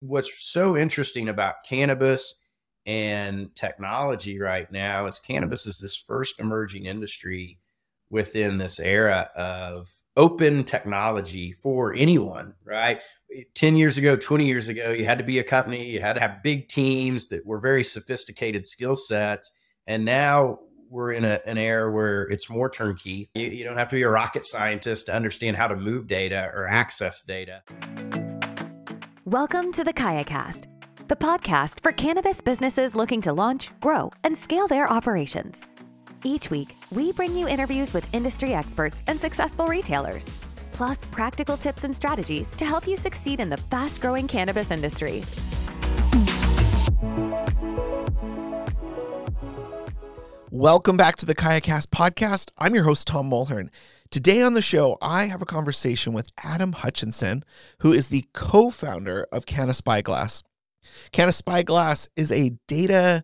What's 0.00 0.50
so 0.50 0.78
interesting 0.78 1.28
about 1.28 1.62
cannabis 1.64 2.40
and 2.86 3.54
technology 3.54 4.40
right 4.40 4.70
now 4.72 5.06
is 5.06 5.18
cannabis 5.18 5.66
is 5.66 5.78
this 5.78 5.94
first 5.94 6.40
emerging 6.40 6.86
industry 6.86 7.58
within 8.08 8.56
this 8.56 8.80
era 8.80 9.30
of 9.36 9.92
open 10.16 10.64
technology 10.64 11.52
for 11.52 11.94
anyone, 11.94 12.54
right? 12.64 13.00
10 13.54 13.76
years 13.76 13.98
ago, 13.98 14.16
20 14.16 14.46
years 14.46 14.68
ago, 14.68 14.90
you 14.90 15.04
had 15.04 15.18
to 15.18 15.24
be 15.24 15.38
a 15.38 15.44
company, 15.44 15.90
you 15.90 16.00
had 16.00 16.14
to 16.14 16.20
have 16.20 16.42
big 16.42 16.68
teams 16.68 17.28
that 17.28 17.44
were 17.44 17.60
very 17.60 17.84
sophisticated 17.84 18.66
skill 18.66 18.96
sets. 18.96 19.52
And 19.86 20.06
now 20.06 20.60
we're 20.88 21.12
in 21.12 21.24
a, 21.24 21.40
an 21.44 21.58
era 21.58 21.92
where 21.92 22.22
it's 22.22 22.48
more 22.48 22.70
turnkey. 22.70 23.30
You, 23.34 23.48
you 23.48 23.64
don't 23.64 23.76
have 23.76 23.90
to 23.90 23.96
be 23.96 24.02
a 24.02 24.10
rocket 24.10 24.46
scientist 24.46 25.06
to 25.06 25.14
understand 25.14 25.58
how 25.58 25.68
to 25.68 25.76
move 25.76 26.06
data 26.06 26.50
or 26.54 26.66
access 26.66 27.22
data. 27.22 27.62
Welcome 29.30 29.70
to 29.74 29.84
the 29.84 29.92
KayaCast, 29.92 30.64
the 31.06 31.14
podcast 31.14 31.80
for 31.84 31.92
cannabis 31.92 32.40
businesses 32.40 32.96
looking 32.96 33.20
to 33.20 33.32
launch, 33.32 33.70
grow, 33.78 34.10
and 34.24 34.36
scale 34.36 34.66
their 34.66 34.92
operations. 34.92 35.68
Each 36.24 36.50
week, 36.50 36.74
we 36.90 37.12
bring 37.12 37.36
you 37.36 37.46
interviews 37.46 37.94
with 37.94 38.04
industry 38.12 38.54
experts 38.54 39.04
and 39.06 39.20
successful 39.20 39.68
retailers, 39.68 40.28
plus 40.72 41.04
practical 41.04 41.56
tips 41.56 41.84
and 41.84 41.94
strategies 41.94 42.56
to 42.56 42.64
help 42.64 42.88
you 42.88 42.96
succeed 42.96 43.38
in 43.38 43.48
the 43.48 43.56
fast 43.70 44.00
growing 44.00 44.26
cannabis 44.26 44.72
industry. 44.72 45.22
Welcome 50.50 50.96
back 50.96 51.14
to 51.18 51.26
the 51.26 51.36
KayaCast 51.36 51.86
podcast. 51.90 52.50
I'm 52.58 52.74
your 52.74 52.82
host, 52.82 53.06
Tom 53.06 53.30
Mulhern. 53.30 53.68
Today 54.10 54.42
on 54.42 54.54
the 54.54 54.62
show, 54.62 54.98
I 55.00 55.26
have 55.26 55.40
a 55.40 55.46
conversation 55.46 56.12
with 56.12 56.32
Adam 56.42 56.72
Hutchinson, 56.72 57.44
who 57.78 57.92
is 57.92 58.08
the 58.08 58.24
co 58.34 58.70
founder 58.70 59.28
of 59.30 59.46
Canna 59.46 59.72
Spyglass. 59.72 60.42
Canna 61.12 61.30
Spyglass 61.30 62.08
is 62.16 62.32
a 62.32 62.50
data 62.66 63.22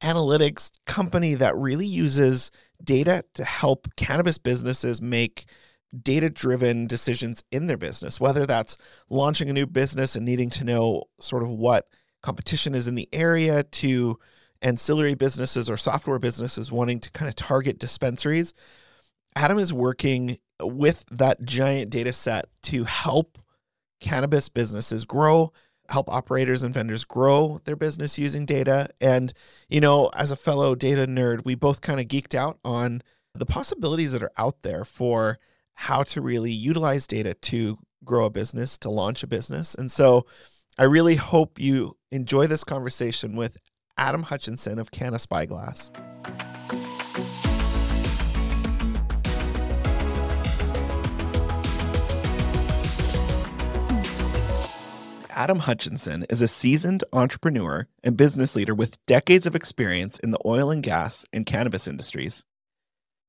analytics 0.00 0.70
company 0.86 1.34
that 1.34 1.56
really 1.56 1.86
uses 1.86 2.52
data 2.84 3.24
to 3.34 3.44
help 3.44 3.88
cannabis 3.96 4.38
businesses 4.38 5.02
make 5.02 5.46
data 6.04 6.30
driven 6.30 6.86
decisions 6.86 7.42
in 7.50 7.66
their 7.66 7.76
business, 7.76 8.20
whether 8.20 8.46
that's 8.46 8.78
launching 9.10 9.50
a 9.50 9.52
new 9.52 9.66
business 9.66 10.14
and 10.14 10.24
needing 10.24 10.50
to 10.50 10.62
know 10.62 11.02
sort 11.20 11.42
of 11.42 11.48
what 11.48 11.88
competition 12.22 12.76
is 12.76 12.86
in 12.86 12.94
the 12.94 13.08
area 13.12 13.64
to 13.64 14.16
ancillary 14.62 15.14
businesses 15.14 15.68
or 15.68 15.76
software 15.76 16.20
businesses 16.20 16.70
wanting 16.70 17.00
to 17.00 17.10
kind 17.10 17.28
of 17.28 17.34
target 17.34 17.80
dispensaries. 17.80 18.54
Adam 19.36 19.58
is 19.58 19.72
working 19.72 20.38
with 20.60 21.04
that 21.10 21.44
giant 21.44 21.90
data 21.90 22.12
set 22.12 22.46
to 22.64 22.84
help 22.84 23.38
cannabis 24.00 24.48
businesses 24.48 25.04
grow, 25.04 25.52
help 25.88 26.08
operators 26.08 26.62
and 26.62 26.74
vendors 26.74 27.04
grow 27.04 27.58
their 27.64 27.76
business 27.76 28.18
using 28.18 28.44
data. 28.44 28.88
And, 29.00 29.32
you 29.68 29.80
know, 29.80 30.10
as 30.14 30.30
a 30.30 30.36
fellow 30.36 30.74
data 30.74 31.06
nerd, 31.06 31.44
we 31.44 31.54
both 31.54 31.80
kind 31.80 32.00
of 32.00 32.06
geeked 32.06 32.34
out 32.34 32.58
on 32.64 33.02
the 33.34 33.46
possibilities 33.46 34.12
that 34.12 34.22
are 34.22 34.32
out 34.36 34.62
there 34.62 34.84
for 34.84 35.38
how 35.74 36.02
to 36.02 36.20
really 36.20 36.52
utilize 36.52 37.06
data 37.06 37.34
to 37.34 37.78
grow 38.04 38.26
a 38.26 38.30
business, 38.30 38.78
to 38.78 38.90
launch 38.90 39.22
a 39.22 39.28
business. 39.28 39.74
And 39.74 39.90
so 39.90 40.26
I 40.76 40.84
really 40.84 41.16
hope 41.16 41.60
you 41.60 41.96
enjoy 42.10 42.46
this 42.46 42.64
conversation 42.64 43.36
with 43.36 43.56
Adam 43.96 44.24
Hutchinson 44.24 44.78
of 44.78 44.90
Canna 44.90 45.18
Spyglass. 45.18 45.90
Adam 55.38 55.60
Hutchinson 55.60 56.26
is 56.28 56.42
a 56.42 56.48
seasoned 56.48 57.04
entrepreneur 57.12 57.86
and 58.02 58.16
business 58.16 58.56
leader 58.56 58.74
with 58.74 58.98
decades 59.06 59.46
of 59.46 59.54
experience 59.54 60.18
in 60.18 60.32
the 60.32 60.40
oil 60.44 60.68
and 60.72 60.82
gas 60.82 61.24
and 61.32 61.46
cannabis 61.46 61.86
industries. 61.86 62.44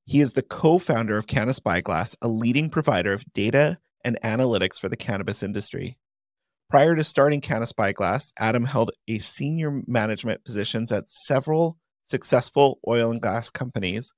He 0.06 0.20
is 0.20 0.32
the 0.32 0.42
co 0.42 0.80
founder 0.80 1.16
of 1.16 1.28
Canna 1.28 1.54
Spyglass, 1.54 2.16
a 2.20 2.26
leading 2.26 2.68
provider 2.68 3.12
of 3.12 3.24
data 3.32 3.78
and 4.04 4.18
analytics 4.24 4.80
for 4.80 4.88
the 4.88 4.96
cannabis 4.96 5.40
industry. 5.40 5.98
Prior 6.68 6.96
to 6.96 7.04
starting 7.04 7.40
Canna 7.40 7.66
Spyglass, 7.66 8.32
Adam 8.36 8.64
held 8.64 8.90
a 9.06 9.18
senior 9.18 9.80
management 9.86 10.42
positions 10.44 10.90
at 10.90 11.08
several 11.08 11.78
successful 12.06 12.80
oil 12.88 13.12
and 13.12 13.22
gas 13.22 13.50
companies 13.50 14.12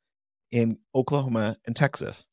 in 0.51 0.79
Oklahoma 0.95 1.59
and 1.67 1.77
Texas. 1.77 2.31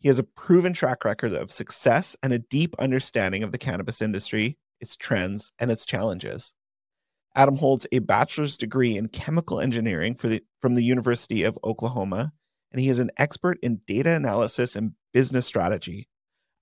He 0.00 0.08
has 0.08 0.18
a 0.18 0.24
proven 0.24 0.72
track 0.72 1.04
record 1.04 1.34
of 1.34 1.52
success 1.52 2.16
and 2.20 2.32
a 2.32 2.40
deep 2.40 2.74
understanding 2.80 3.44
of 3.44 3.52
the 3.52 3.58
cannabis 3.58 4.02
industry, 4.02 4.58
its 4.80 4.96
trends, 4.96 5.52
and 5.58 5.70
its 5.70 5.86
challenges. 5.86 6.54
Adam 7.34 7.56
holds 7.56 7.86
a 7.92 7.98
bachelor's 8.00 8.56
degree 8.56 8.96
in 8.96 9.08
chemical 9.08 9.60
engineering 9.60 10.14
the, 10.22 10.42
from 10.60 10.74
the 10.74 10.84
University 10.84 11.42
of 11.42 11.58
Oklahoma, 11.62 12.32
and 12.72 12.80
he 12.80 12.88
is 12.88 12.98
an 12.98 13.10
expert 13.16 13.58
in 13.62 13.80
data 13.86 14.10
analysis 14.10 14.74
and 14.74 14.92
business 15.12 15.46
strategy. 15.46 16.08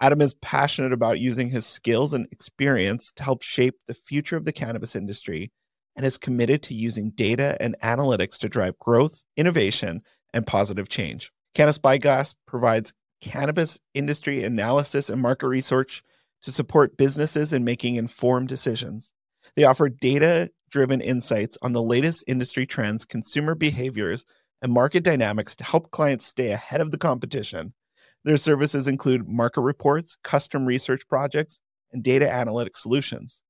Adam 0.00 0.20
is 0.20 0.34
passionate 0.34 0.92
about 0.92 1.18
using 1.18 1.48
his 1.48 1.64
skills 1.64 2.12
and 2.12 2.28
experience 2.30 3.12
to 3.12 3.22
help 3.22 3.42
shape 3.42 3.76
the 3.86 3.94
future 3.94 4.36
of 4.36 4.44
the 4.44 4.52
cannabis 4.52 4.94
industry 4.94 5.50
and 5.96 6.04
is 6.04 6.18
committed 6.18 6.62
to 6.62 6.74
using 6.74 7.10
data 7.10 7.56
and 7.58 7.74
analytics 7.82 8.38
to 8.38 8.48
drive 8.48 8.78
growth, 8.78 9.24
innovation, 9.36 10.02
and 10.34 10.46
positive 10.46 10.88
change. 10.90 11.32
Canna 11.54 11.72
Spyglass 11.72 12.34
provides 12.46 12.92
cannabis 13.22 13.78
industry 13.94 14.44
analysis 14.44 15.08
and 15.08 15.22
market 15.22 15.48
research 15.48 16.02
to 16.46 16.52
support 16.52 16.96
businesses 16.96 17.52
in 17.52 17.64
making 17.64 17.96
informed 17.96 18.46
decisions. 18.46 19.12
They 19.56 19.64
offer 19.64 19.88
data 19.88 20.48
driven 20.70 21.00
insights 21.00 21.58
on 21.60 21.72
the 21.72 21.82
latest 21.82 22.22
industry 22.28 22.66
trends, 22.66 23.04
consumer 23.04 23.56
behaviors, 23.56 24.24
and 24.62 24.72
market 24.72 25.02
dynamics 25.02 25.56
to 25.56 25.64
help 25.64 25.90
clients 25.90 26.24
stay 26.24 26.52
ahead 26.52 26.80
of 26.80 26.92
the 26.92 26.98
competition. 26.98 27.74
Their 28.22 28.36
services 28.36 28.86
include 28.86 29.28
market 29.28 29.62
reports, 29.62 30.16
custom 30.22 30.66
research 30.66 31.08
projects, 31.08 31.60
and 31.90 32.04
data 32.04 32.30
analytic 32.30 32.76
solutions. 32.76 33.42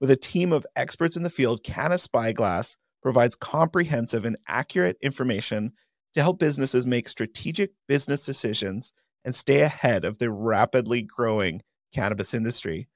With 0.00 0.12
a 0.12 0.16
team 0.16 0.52
of 0.52 0.64
experts 0.76 1.16
in 1.16 1.24
the 1.24 1.30
field, 1.30 1.64
Canna 1.64 1.98
Spyglass 1.98 2.76
provides 3.02 3.34
comprehensive 3.34 4.24
and 4.24 4.36
accurate 4.46 4.98
information 5.02 5.72
to 6.14 6.22
help 6.22 6.38
businesses 6.38 6.86
make 6.86 7.08
strategic 7.08 7.72
business 7.88 8.24
decisions 8.24 8.92
and 9.24 9.34
stay 9.34 9.62
ahead 9.62 10.04
of 10.04 10.18
the 10.18 10.30
rapidly 10.30 11.02
growing 11.02 11.62
cannabis 11.96 12.34
industry. 12.34 12.88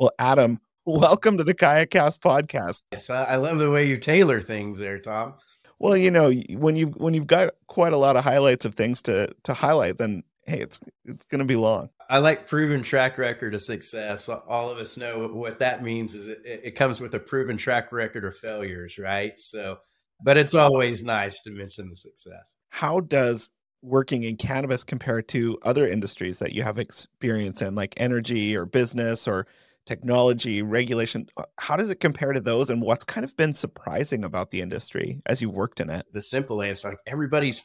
Well, 0.00 0.10
Adam, 0.18 0.60
welcome 0.84 1.38
to 1.38 1.44
the 1.44 1.54
KayaCast 1.54 2.18
podcast. 2.18 2.82
Yes, 2.90 3.08
I 3.08 3.36
love 3.36 3.58
the 3.58 3.70
way 3.70 3.86
you 3.86 3.96
tailor 3.96 4.40
things 4.40 4.78
there, 4.78 4.98
Tom. 4.98 5.34
Well, 5.78 5.96
you 5.96 6.10
know, 6.10 6.32
when 6.50 6.74
you've 6.74 6.96
when 6.96 7.14
you've 7.14 7.28
got 7.28 7.54
quite 7.68 7.92
a 7.92 7.96
lot 7.96 8.16
of 8.16 8.24
highlights 8.24 8.64
of 8.64 8.74
things 8.74 9.00
to 9.02 9.32
to 9.44 9.54
highlight, 9.54 9.98
then 9.98 10.24
hey, 10.44 10.58
it's 10.58 10.80
it's 11.04 11.24
going 11.26 11.38
to 11.38 11.44
be 11.44 11.54
long. 11.54 11.90
I 12.10 12.18
like 12.18 12.48
proven 12.48 12.82
track 12.82 13.16
record 13.16 13.54
of 13.54 13.62
success. 13.62 14.28
All 14.28 14.70
of 14.70 14.78
us 14.78 14.96
know 14.96 15.28
what 15.28 15.60
that 15.60 15.84
means 15.84 16.16
is 16.16 16.26
it, 16.26 16.40
it 16.44 16.70
comes 16.72 17.00
with 17.00 17.14
a 17.14 17.20
proven 17.20 17.56
track 17.56 17.92
record 17.92 18.24
of 18.24 18.36
failures, 18.36 18.98
right? 18.98 19.40
So, 19.40 19.78
but 20.20 20.36
it's 20.36 20.54
always 20.54 21.04
nice 21.04 21.40
to 21.42 21.50
mention 21.50 21.90
the 21.90 21.96
success. 21.96 22.56
How 22.70 22.98
does 22.98 23.50
working 23.82 24.22
in 24.22 24.36
cannabis 24.36 24.84
compared 24.84 25.28
to 25.28 25.58
other 25.62 25.86
industries 25.86 26.38
that 26.38 26.52
you 26.52 26.62
have 26.62 26.78
experience 26.78 27.60
in, 27.62 27.74
like 27.74 27.94
energy 27.96 28.56
or 28.56 28.64
business 28.64 29.26
or 29.26 29.46
technology, 29.86 30.62
regulation? 30.62 31.28
Uh, 31.36 31.44
how 31.58 31.76
does 31.76 31.90
it 31.90 32.00
compare 32.00 32.32
to 32.32 32.40
those? 32.40 32.70
And 32.70 32.80
what's 32.80 33.04
kind 33.04 33.24
of 33.24 33.36
been 33.36 33.54
surprising 33.54 34.24
about 34.24 34.50
the 34.50 34.60
industry 34.60 35.20
as 35.26 35.42
you 35.42 35.50
worked 35.50 35.80
in 35.80 35.90
it? 35.90 36.06
The 36.12 36.22
simple 36.22 36.62
answer 36.62 36.90
like 36.90 36.98
everybody's 37.06 37.62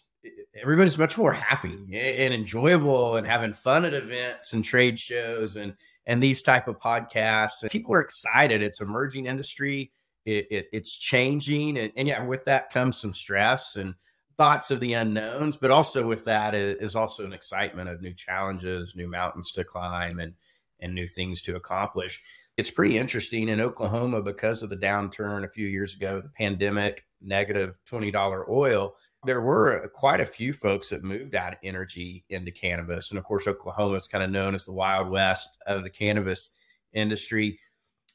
everybody's 0.62 0.98
much 0.98 1.18
more 1.18 1.34
happy 1.34 1.78
and 1.94 2.34
enjoyable 2.34 3.16
and 3.16 3.28
having 3.28 3.54
fun 3.54 3.86
at 3.86 3.94
events 3.94 4.54
and 4.54 4.66
trade 4.66 5.00
shows 5.00 5.56
and 5.56 5.76
and 6.06 6.24
these 6.24 6.42
type 6.42 6.68
of 6.68 6.80
podcasts. 6.80 7.70
People 7.70 7.94
are 7.94 8.02
excited. 8.02 8.62
It's 8.62 8.82
emerging 8.82 9.26
industry. 9.26 9.92
It, 10.26 10.48
it, 10.52 10.68
it's 10.74 10.98
changing, 10.98 11.78
and, 11.78 11.94
and 11.96 12.06
yeah, 12.06 12.22
with 12.22 12.44
that 12.46 12.70
comes 12.70 12.98
some 12.98 13.14
stress 13.14 13.78
and 13.78 13.96
thoughts 14.38 14.70
of 14.72 14.80
the 14.80 14.94
unknowns, 14.94 15.58
but 15.58 15.72
also 15.72 16.08
with 16.08 16.26
that 16.26 16.54
is 16.54 16.96
also 16.96 17.26
an 17.26 17.34
excitement 17.34 17.90
of 17.90 18.02
new 18.02 18.14
challenges, 18.14 18.96
new 18.96 19.10
mountains 19.10 19.52
to 19.52 19.64
climb, 19.64 20.20
and 20.20 20.34
and 20.80 20.94
new 20.94 21.08
things 21.08 21.42
to 21.42 21.56
accomplish. 21.56 22.22
It's 22.56 22.72
pretty 22.72 22.98
interesting 22.98 23.50
in 23.50 23.62
Oklahoma 23.62 24.22
because 24.22 24.64
of 24.64 24.70
the 24.70 24.78
downturn 24.78 25.44
a 25.44 25.50
few 25.50 25.68
years 25.68 25.96
ago, 25.96 26.22
the 26.22 26.30
pandemic, 26.30 27.06
negative 27.22 27.78
$20 27.90 28.50
oil. 28.50 28.96
There 29.26 29.42
were 29.42 29.92
quite 29.94 30.20
a 30.20 30.26
few 30.26 30.54
folks 30.54 30.90
that 30.90 31.04
moved 31.04 31.36
out 31.36 31.54
of 31.54 31.60
energy 31.64 32.26
into 32.30 32.52
cannabis. 32.52 33.12
And 33.12 33.20
of 33.20 33.26
course, 33.26 33.48
Oklahoma 33.48 33.96
is 33.96 34.08
kind 34.08 34.24
of 34.24 34.32
known 34.32 34.56
as 34.56 34.66
the 34.66 34.74
Wild 34.74 35.10
West 35.10 35.58
of 35.68 35.84
the 35.84 35.90
cannabis 35.90 36.56
industry. 36.94 37.60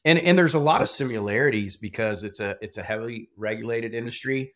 And, 0.03 0.19
and 0.19 0.37
there's 0.37 0.53
a 0.53 0.59
lot 0.59 0.81
of 0.81 0.89
similarities 0.89 1.77
because 1.77 2.25
it's 2.25 2.41
a 2.41 2.57
it's 2.61 2.77
a 2.77 2.83
heavily 2.83 3.29
regulated 3.37 3.93
industry 3.93 4.53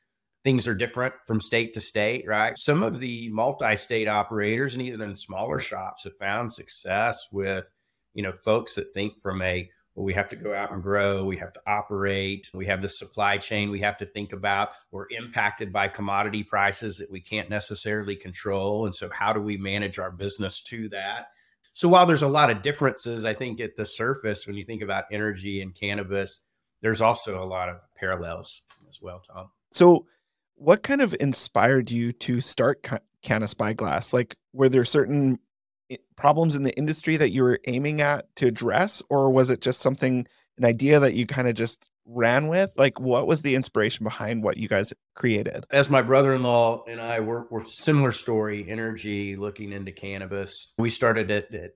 things 0.48 0.66
are 0.66 0.74
different 0.74 1.14
from 1.26 1.42
state 1.42 1.74
to 1.74 1.82
state, 1.82 2.24
right? 2.26 2.58
Some 2.58 2.82
of 2.82 3.00
the 3.00 3.28
multi-state 3.34 4.08
operators 4.08 4.76
and 4.76 4.82
even 4.82 5.14
smaller 5.18 5.60
shops 5.60 6.06
have 6.06 6.16
found 6.16 6.54
success 6.54 7.20
with, 7.34 7.70
you 8.14 8.24
know, 8.24 8.32
folks 8.32 8.76
that 8.76 8.94
think 8.94 9.20
from 9.22 9.42
a 9.42 9.70
Well, 9.94 10.06
we 10.06 10.14
have 10.14 10.30
to 10.30 10.38
go 10.38 10.56
out 10.56 10.72
and 10.72 10.82
grow. 10.82 11.26
We 11.26 11.36
have 11.36 11.52
to 11.52 11.60
operate. 11.68 12.50
We 12.54 12.68
have 12.68 12.82
the 12.82 12.88
supply 12.88 13.40
chain 13.40 13.72
we 13.72 13.82
have 13.82 13.98
to 13.98 14.06
think 14.06 14.32
about. 14.32 14.70
We're 14.90 15.08
impacted 15.10 15.74
by 15.74 15.90
commodity 15.90 16.44
prices 16.44 17.00
that 17.00 17.12
we 17.12 17.20
can't 17.20 17.50
necessarily 17.50 18.16
control. 18.16 18.86
And 18.86 18.96
so, 18.96 19.10
how 19.12 19.34
do 19.34 19.42
we 19.42 19.58
manage 19.58 20.00
our 20.00 20.12
business 20.12 20.64
to 20.70 20.88
that? 20.90 21.28
So, 21.74 21.90
while 21.90 22.06
there's 22.06 22.22
a 22.22 22.28
lot 22.30 22.52
of 22.52 22.62
differences, 22.62 23.26
I 23.26 23.34
think 23.34 23.60
at 23.60 23.76
the 23.76 23.86
surface, 23.86 24.48
when 24.48 24.56
you 24.56 24.64
think 24.64 24.82
about 24.82 25.12
energy 25.12 25.60
and 25.60 25.76
cannabis, 25.76 26.46
there's 26.82 27.02
also 27.02 27.44
a 27.44 27.52
lot 27.58 27.68
of 27.68 27.82
parallels 27.98 28.62
as 28.88 29.02
well, 29.02 29.20
Tom. 29.20 29.50
So, 29.72 30.06
what 30.58 30.84
kind 30.84 31.02
of 31.02 31.16
inspired 31.20 31.90
you 31.92 32.12
to 32.12 32.42
start 32.42 32.86
Canna 33.22 33.48
Spyglass? 33.48 34.12
Like, 34.12 34.36
were 34.54 34.70
there 34.70 34.86
certain 34.86 35.40
problems 36.16 36.56
in 36.56 36.64
the 36.64 36.76
industry 36.76 37.16
that 37.18 37.32
you 37.32 37.44
were 37.44 37.60
aiming 37.68 38.02
at 38.02 38.36
to 38.36 38.48
address, 38.48 39.02
or 39.10 39.30
was 39.30 39.50
it 39.50 39.62
just 39.62 39.80
something, 39.80 40.28
an 40.58 40.66
idea 40.66 41.00
that 41.00 41.14
you 41.14 41.28
kind 41.28 41.48
of 41.48 41.54
just 41.54 41.90
ran 42.06 42.48
with? 42.48 42.74
Like, 42.76 43.00
what 43.00 43.28
was 43.28 43.44
the 43.44 43.54
inspiration 43.54 44.04
behind 44.04 44.44
what 44.44 44.58
you 44.58 44.68
guys 44.68 44.94
created? 45.16 45.66
As 45.70 45.90
my 45.90 46.02
brother 46.02 46.34
in 46.34 46.42
law 46.42 46.84
and 46.88 47.00
I 47.00 47.20
were, 47.20 47.48
were 47.52 47.64
similar 47.66 48.12
story, 48.12 48.68
energy, 48.68 49.36
looking 49.36 49.72
into 49.72 49.92
cannabis. 49.92 50.74
We 50.78 50.90
started 50.90 51.28
to, 51.28 51.42
to 51.42 51.70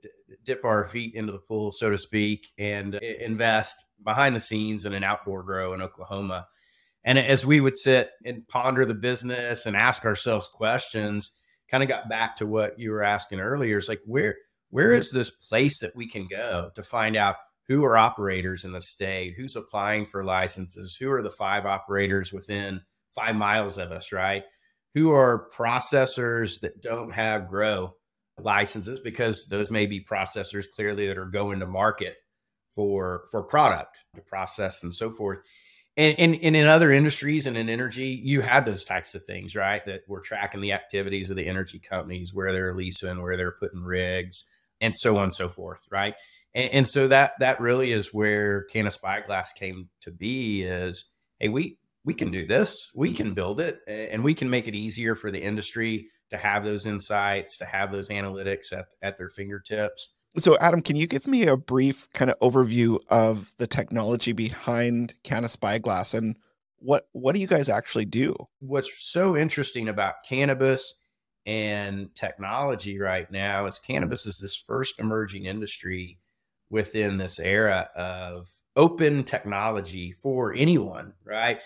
dip 0.44 0.66
our 0.66 0.88
feet 0.88 1.14
into 1.14 1.32
the 1.32 1.40
pool, 1.40 1.72
so 1.72 1.92
to 1.92 1.98
speak, 1.98 2.48
and 2.58 2.96
invest 2.96 3.76
behind 4.04 4.36
the 4.36 4.40
scenes 4.40 4.86
in 4.86 4.94
an 4.94 5.04
outdoor 5.04 5.44
grow 5.44 5.74
in 5.74 5.82
Oklahoma. 5.82 6.48
And 7.04 7.18
as 7.18 7.46
we 7.46 7.60
would 7.60 7.76
sit 7.76 8.12
and 8.24 8.48
ponder 8.48 8.86
the 8.86 8.94
business 8.94 9.66
and 9.66 9.76
ask 9.76 10.06
ourselves 10.06 10.48
questions, 10.48 11.32
kind 11.70 11.82
of 11.82 11.90
got 11.90 12.10
back 12.10 12.36
to 12.38 12.46
what 12.46 12.78
you 12.78 12.92
were 12.92 13.04
asking 13.04 13.40
earlier. 13.40 13.78
It's 13.78 13.90
like 13.90 14.02
where 14.06 14.36
where 14.70 14.90
mm-hmm. 14.90 15.00
is 15.00 15.12
this 15.12 15.30
place 15.30 15.80
that 15.80 15.96
we 15.96 16.08
can 16.08 16.28
go 16.28 16.70
to 16.76 16.84
find 16.84 17.16
out 17.16 17.36
who 17.68 17.84
are 17.84 17.98
operators 17.98 18.64
in 18.64 18.74
the 18.74 18.82
state, 18.82 19.34
who's 19.38 19.56
applying 19.56 20.06
for 20.06 20.24
licenses, 20.24 20.98
who 21.00 21.10
are 21.12 21.22
the 21.22 21.30
five 21.30 21.66
operators 21.66 22.34
within 22.34 22.82
five 23.16 23.36
miles 23.36 23.78
of 23.78 23.92
us, 23.92 24.12
right? 24.12 24.44
Who 24.94 25.12
are 25.12 25.50
processors 25.56 26.60
that 26.62 26.82
don't 26.82 27.14
have 27.14 27.48
grow 27.48 27.96
licenses 28.40 29.00
because 29.00 29.48
those 29.48 29.72
may 29.72 29.86
be 29.86 30.04
processors 30.04 30.66
clearly 30.74 31.08
that 31.08 31.18
are 31.18 31.26
going 31.26 31.60
to 31.60 31.68
market 31.68 32.16
for 32.74 33.26
for 33.32 33.44
product 33.44 34.00
to 34.16 34.22
process 34.22 34.82
and 34.84 34.94
so 34.94 35.12
forth 35.12 35.40
and, 36.02 36.20
and, 36.20 36.40
and, 36.42 36.56
in 36.56 36.68
other 36.68 36.92
industries 36.92 37.46
and 37.46 37.56
in 37.56 37.70
energy, 37.70 38.20
you 38.24 38.42
have 38.42 38.66
those 38.66 38.84
types 38.84 39.14
of 39.14 39.24
things, 39.24 39.56
right? 39.56 39.86
That 39.86 40.02
we're 40.08 40.22
tracking 40.22 40.62
the 40.62 40.72
activities 40.72 41.30
of 41.30 41.36
the 41.36 41.46
energy 41.46 41.80
companies, 41.80 42.34
where 42.34 42.52
they're 42.52 42.74
leasing, 42.74 43.22
where 43.22 43.38
they're 43.38 43.52
putting 43.52 43.84
rigs, 43.84 44.46
and 44.80 44.96
so 44.96 45.18
on 45.18 45.26
and 45.26 45.34
so 45.34 45.48
forth, 45.48 45.88
right? 45.92 46.16
And, 46.56 46.72
and 46.72 46.88
so 46.88 47.08
that 47.08 47.34
that 47.40 47.60
really 47.60 47.92
is 47.92 48.14
where 48.14 48.64
Canna 48.64 48.90
Spyglass 48.90 49.54
came 49.54 49.90
to 50.02 50.12
be. 50.12 50.64
Is 50.64 51.06
hey, 51.40 51.50
we 51.50 51.78
we 52.04 52.14
can 52.14 52.32
do 52.32 52.48
this, 52.48 52.76
we 52.96 53.14
can 53.14 53.34
build 53.34 53.60
it, 53.60 53.80
and 53.88 54.24
we 54.24 54.34
can 54.34 54.50
make 54.50 54.68
it 54.68 54.76
easier 54.76 55.14
for 55.14 55.30
the 55.30 55.42
industry 55.42 56.08
to 56.32 56.38
have 56.38 56.64
those 56.64 56.86
insights, 56.86 57.58
to 57.58 57.66
have 57.66 57.92
those 57.92 58.10
analytics 58.10 58.74
at 58.74 58.88
at 59.02 59.18
their 59.18 59.30
fingertips 59.30 60.14
so, 60.38 60.58
Adam, 60.60 60.82
can 60.82 60.96
you 60.96 61.08
give 61.08 61.28
me 61.28 61.48
a 61.48 61.58
brief 61.58 62.08
kind 62.14 62.32
of 62.32 62.40
overview 62.40 63.00
of 63.10 63.54
the 63.58 63.68
technology 63.68 64.32
behind 64.32 65.16
Canna 65.24 65.50
Spyglass 65.50 66.14
and 66.14 66.36
what 66.82 67.08
what 67.12 67.36
do 67.36 67.42
you 67.42 67.48
guys 67.48 67.70
actually 67.70 68.06
do? 68.06 68.36
What's 68.60 68.92
so 69.04 69.38
interesting 69.38 69.88
about 69.88 70.24
cannabis 70.28 71.00
and 71.46 72.14
technology 72.16 73.00
right 73.00 73.30
now 73.32 73.66
is 73.66 73.80
cannabis 73.80 74.26
is 74.26 74.40
this 74.40 74.56
first 74.56 75.00
emerging 75.00 75.46
industry 75.46 76.18
within 76.70 77.18
this 77.18 77.40
era 77.40 77.90
of 77.96 78.48
open 78.76 79.24
technology 79.24 80.12
for 80.12 80.54
anyone, 80.54 81.14
right? 81.26 81.60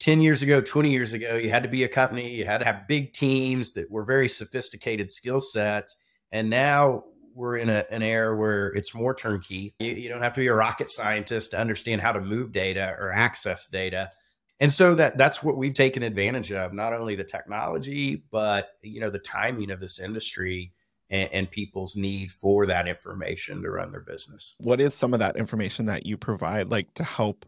10 0.00 0.22
years 0.22 0.42
ago, 0.42 0.60
20 0.60 0.90
years 0.90 1.12
ago, 1.12 1.36
you 1.36 1.50
had 1.50 1.62
to 1.62 1.68
be 1.68 1.84
a 1.84 1.88
company, 1.88 2.34
you 2.34 2.46
had 2.46 2.58
to 2.58 2.64
have 2.64 2.88
big 2.88 3.12
teams 3.12 3.74
that 3.74 3.90
were 3.90 4.04
very 4.04 4.28
sophisticated 4.28 5.10
skill 5.12 5.40
sets. 5.40 5.96
And 6.32 6.48
now 6.48 7.04
we're 7.36 7.58
in 7.58 7.68
a, 7.68 7.84
an 7.90 8.02
era 8.02 8.34
where 8.34 8.68
it's 8.68 8.94
more 8.94 9.14
turnkey. 9.14 9.74
You, 9.78 9.92
you, 9.92 10.08
don't 10.08 10.22
have 10.22 10.32
to 10.34 10.40
be 10.40 10.46
a 10.46 10.54
rocket 10.54 10.90
scientist 10.90 11.50
to 11.50 11.58
understand 11.58 12.00
how 12.00 12.12
to 12.12 12.20
move 12.20 12.50
data 12.50 12.96
or 12.98 13.12
access 13.12 13.66
data. 13.66 14.10
And 14.58 14.72
so 14.72 14.94
that 14.94 15.18
that's 15.18 15.42
what 15.42 15.58
we've 15.58 15.74
taken 15.74 16.02
advantage 16.02 16.50
of, 16.50 16.72
not 16.72 16.94
only 16.94 17.14
the 17.14 17.24
technology, 17.24 18.24
but 18.32 18.70
you 18.82 19.00
know, 19.00 19.10
the 19.10 19.18
timing 19.18 19.70
of 19.70 19.80
this 19.80 20.00
industry 20.00 20.72
and, 21.10 21.28
and 21.30 21.50
people's 21.50 21.94
need 21.94 22.30
for 22.30 22.64
that 22.66 22.88
information 22.88 23.62
to 23.62 23.70
run 23.70 23.92
their 23.92 24.00
business. 24.00 24.54
What 24.58 24.80
is 24.80 24.94
some 24.94 25.12
of 25.12 25.20
that 25.20 25.36
information 25.36 25.86
that 25.86 26.06
you 26.06 26.16
provide 26.16 26.68
like 26.68 26.92
to 26.94 27.04
help 27.04 27.44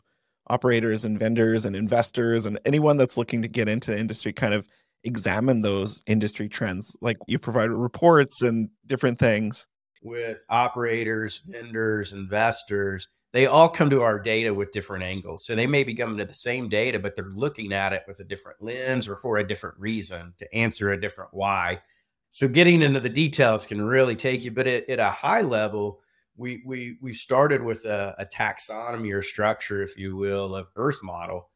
operators 0.49 1.07
and 1.07 1.19
vendors 1.19 1.65
and 1.65 1.75
investors 1.75 2.45
and 2.45 2.59
anyone 2.67 2.99
that's 2.99 3.17
looking 3.17 3.41
to 3.43 3.49
get 3.49 3.69
into 3.69 3.91
the 3.91 3.99
industry 3.99 4.33
kind 4.33 4.53
of 4.53 4.67
examine 5.05 5.63
those 5.63 6.03
industry 6.07 6.49
trends 6.49 6.95
like 7.01 7.17
you 7.27 7.39
provide 7.39 7.71
reports 7.71 8.43
and 8.43 8.69
different 8.87 9.19
things 9.19 9.67
with 10.03 10.45
operators, 10.49 11.39
vendors, 11.39 12.13
investors, 12.13 13.09
they 13.33 13.47
all 13.47 13.69
come 13.69 13.91
to 13.91 14.03
our 14.03 14.19
data 14.19 14.55
with 14.55 14.73
different 14.73 15.05
angles. 15.05 15.45
So 15.45 15.55
they 15.55 15.67
may 15.67 15.85
be 15.85 15.95
coming 15.95 16.17
to 16.19 16.25
the 16.25 16.35
same 16.35 16.69
data, 16.69 16.99
but 16.99 17.15
they're 17.15 17.27
looking 17.27 17.73
at 17.73 17.93
it 17.93 18.05
with 18.07 18.21
a 18.21 18.25
different 18.25 18.63
lens 18.63 19.07
or 19.07 19.17
for 19.17 19.37
a 19.37 19.47
different 19.47 19.79
reason 19.79 20.35
to 20.39 20.55
answer 20.55 20.91
a 20.91 21.01
different 21.01 21.35
why. 21.35 21.83
So 22.31 22.49
getting 22.49 22.83
into 22.83 23.01
the 23.01 23.09
details 23.09 23.67
can 23.67 23.83
really 23.83 24.17
take 24.17 24.45
you, 24.45 24.51
but 24.51 24.67
at, 24.67 24.89
at 24.89 24.99
a 24.99 25.11
high 25.11 25.43
level, 25.43 26.01
we 26.37 26.63
we 26.65 26.97
we 27.03 27.13
started 27.13 27.63
with 27.63 27.85
a, 27.85 28.15
a 28.19 28.25
taxonomy 28.25 29.13
or 29.13 29.23
structure, 29.23 29.83
if 29.83 29.99
you 29.99 30.17
will, 30.17 30.55
of 30.55 30.71
Earth 30.77 31.03
model 31.03 31.51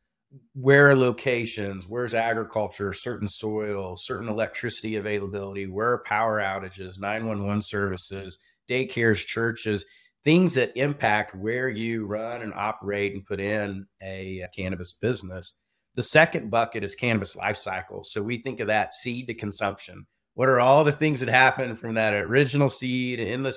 where 0.55 0.90
are 0.90 0.96
locations, 0.96 1.87
where's 1.87 2.14
agriculture, 2.14 2.93
certain 2.93 3.29
soil, 3.29 3.96
certain 3.96 4.29
electricity 4.29 4.96
availability, 4.96 5.67
where 5.67 5.93
are 5.93 6.02
power 6.05 6.40
outages, 6.40 6.99
911 6.99 7.62
services, 7.62 8.38
daycares, 8.69 9.26
churches, 9.26 9.84
things 10.25 10.55
that 10.55 10.76
impact 10.76 11.34
where 11.34 11.69
you 11.69 12.06
run 12.06 12.43
and 12.43 12.55
operate 12.55 13.12
and 13.12 13.25
put 13.25 13.40
in 13.40 13.87
a, 14.02 14.46
cannabis 14.55 14.93
business. 14.93 15.58
The 15.94 16.02
second 16.02 16.50
bucket 16.50 16.84
is 16.84 16.94
cannabis 16.94 17.37
life 17.37 17.56
cycle. 17.56 18.05
So 18.05 18.23
we 18.23 18.38
think 18.38 18.61
of 18.61 18.69
that 18.69 18.93
seed 18.93 19.26
to 19.26 19.34
consumption. 19.34 20.06
What 20.34 20.49
are 20.49 20.61
all 20.61 20.84
the 20.84 20.93
things 20.93 21.20
that 21.20 21.29
happen 21.29 21.76
from 21.76 21.94
that 21.94 22.14
original 22.14 22.70
seed 22.70 23.20
in 23.20 23.43
the 23.43 23.55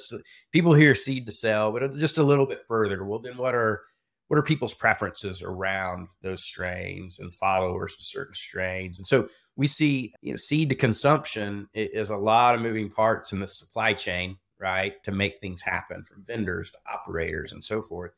people 0.51 0.74
hear 0.74 0.94
seed 0.94 1.25
to 1.27 1.31
sell, 1.31 1.72
but 1.72 1.95
just 1.95 2.18
a 2.18 2.24
little 2.24 2.45
bit 2.45 2.63
further. 2.68 3.06
Well, 3.06 3.19
then 3.19 3.38
what 3.38 3.56
are 3.56 3.83
what 4.27 4.38
are 4.38 4.44
people's 4.44 4.74
preferences 4.74 5.42
around 5.42 6.07
those 6.22 6.44
strains 6.44 7.20
and 7.20 7.34
followers 7.34 7.96
to 7.96 8.03
certain 8.03 8.34
strains? 8.34 8.98
And 8.98 9.08
so 9.08 9.27
we 9.55 9.67
see 9.67 10.13
you 10.22 10.32
know 10.32 10.38
seed 10.38 10.70
to 10.70 10.75
consumption 10.75 11.70
is 11.74 12.10
a 12.10 12.17
lot 12.17 12.55
of 12.55 12.62
moving 12.62 12.89
parts 12.89 13.32
in 13.32 13.39
the 13.39 13.48
supply 13.48 13.94
chain 13.94 14.38
right 14.60 15.03
to 15.03 15.12
make 15.12 15.39
things 15.39 15.62
happen 15.62 16.03
from 16.03 16.24
vendors 16.24 16.72
to 16.72 16.77
operators 16.91 17.51
and 17.51 17.63
so 17.63 17.82
forth. 17.82 18.12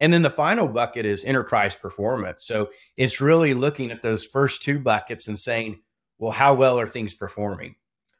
And 0.00 0.12
then 0.12 0.22
the 0.22 0.30
final 0.30 0.66
bucket 0.66 1.06
is 1.06 1.24
enterprise 1.24 1.74
performance. 1.76 2.44
So 2.44 2.70
it's 2.96 3.20
really 3.20 3.54
looking 3.54 3.92
at 3.92 4.02
those 4.02 4.24
first 4.24 4.62
two 4.62 4.78
buckets 4.78 5.28
and 5.28 5.38
saying 5.38 5.80
well 6.18 6.32
how 6.32 6.54
well 6.54 6.78
are 6.78 6.86
things 6.86 7.14
performing? 7.14 7.76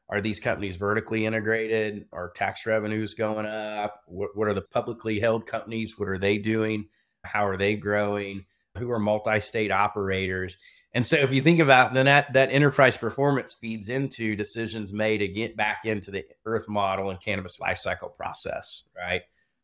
Are 0.08 0.20
these 0.20 0.38
companies 0.38 0.76
vertically 0.76 1.26
integrated? 1.26 2.06
Are 2.12 2.30
tax 2.30 2.66
revenues 2.66 3.14
going 3.14 3.46
up? 3.46 4.02
What, 4.06 4.30
what 4.34 4.48
are 4.48 4.54
the 4.54 4.62
publicly 4.62 5.18
held 5.18 5.46
companies? 5.46 5.98
What 5.98 6.08
are 6.08 6.18
they 6.18 6.38
doing 6.38 6.88
how 7.25 7.47
are 7.47 7.57
they 7.57 7.76
growing? 7.76 8.47
Who 8.78 8.90
are 8.90 8.99
multi-state 8.99 9.71
operators? 9.71 10.57
And 10.93 11.04
so 11.04 11.16
if 11.16 11.33
you 11.33 11.43
think 11.43 11.59
about 11.59 11.93
then 11.93 12.07
that 12.07 12.33
that 12.35 12.52
enterprise 12.52 12.97
performance 12.97 13.52
feeds 13.52 13.88
into 13.88 14.37
decisions 14.37 14.93
made 14.93 15.19
to 15.19 15.28
get 15.28 15.57
back 15.57 15.85
into 15.85 16.11
the 16.11 16.25
earth 16.47 16.69
model 16.69 17.11
and 17.11 17.21
cannabis 17.21 17.59
life 17.61 17.78
cycle 17.78 18.09
process, 18.09 18.85
right? 18.97 19.23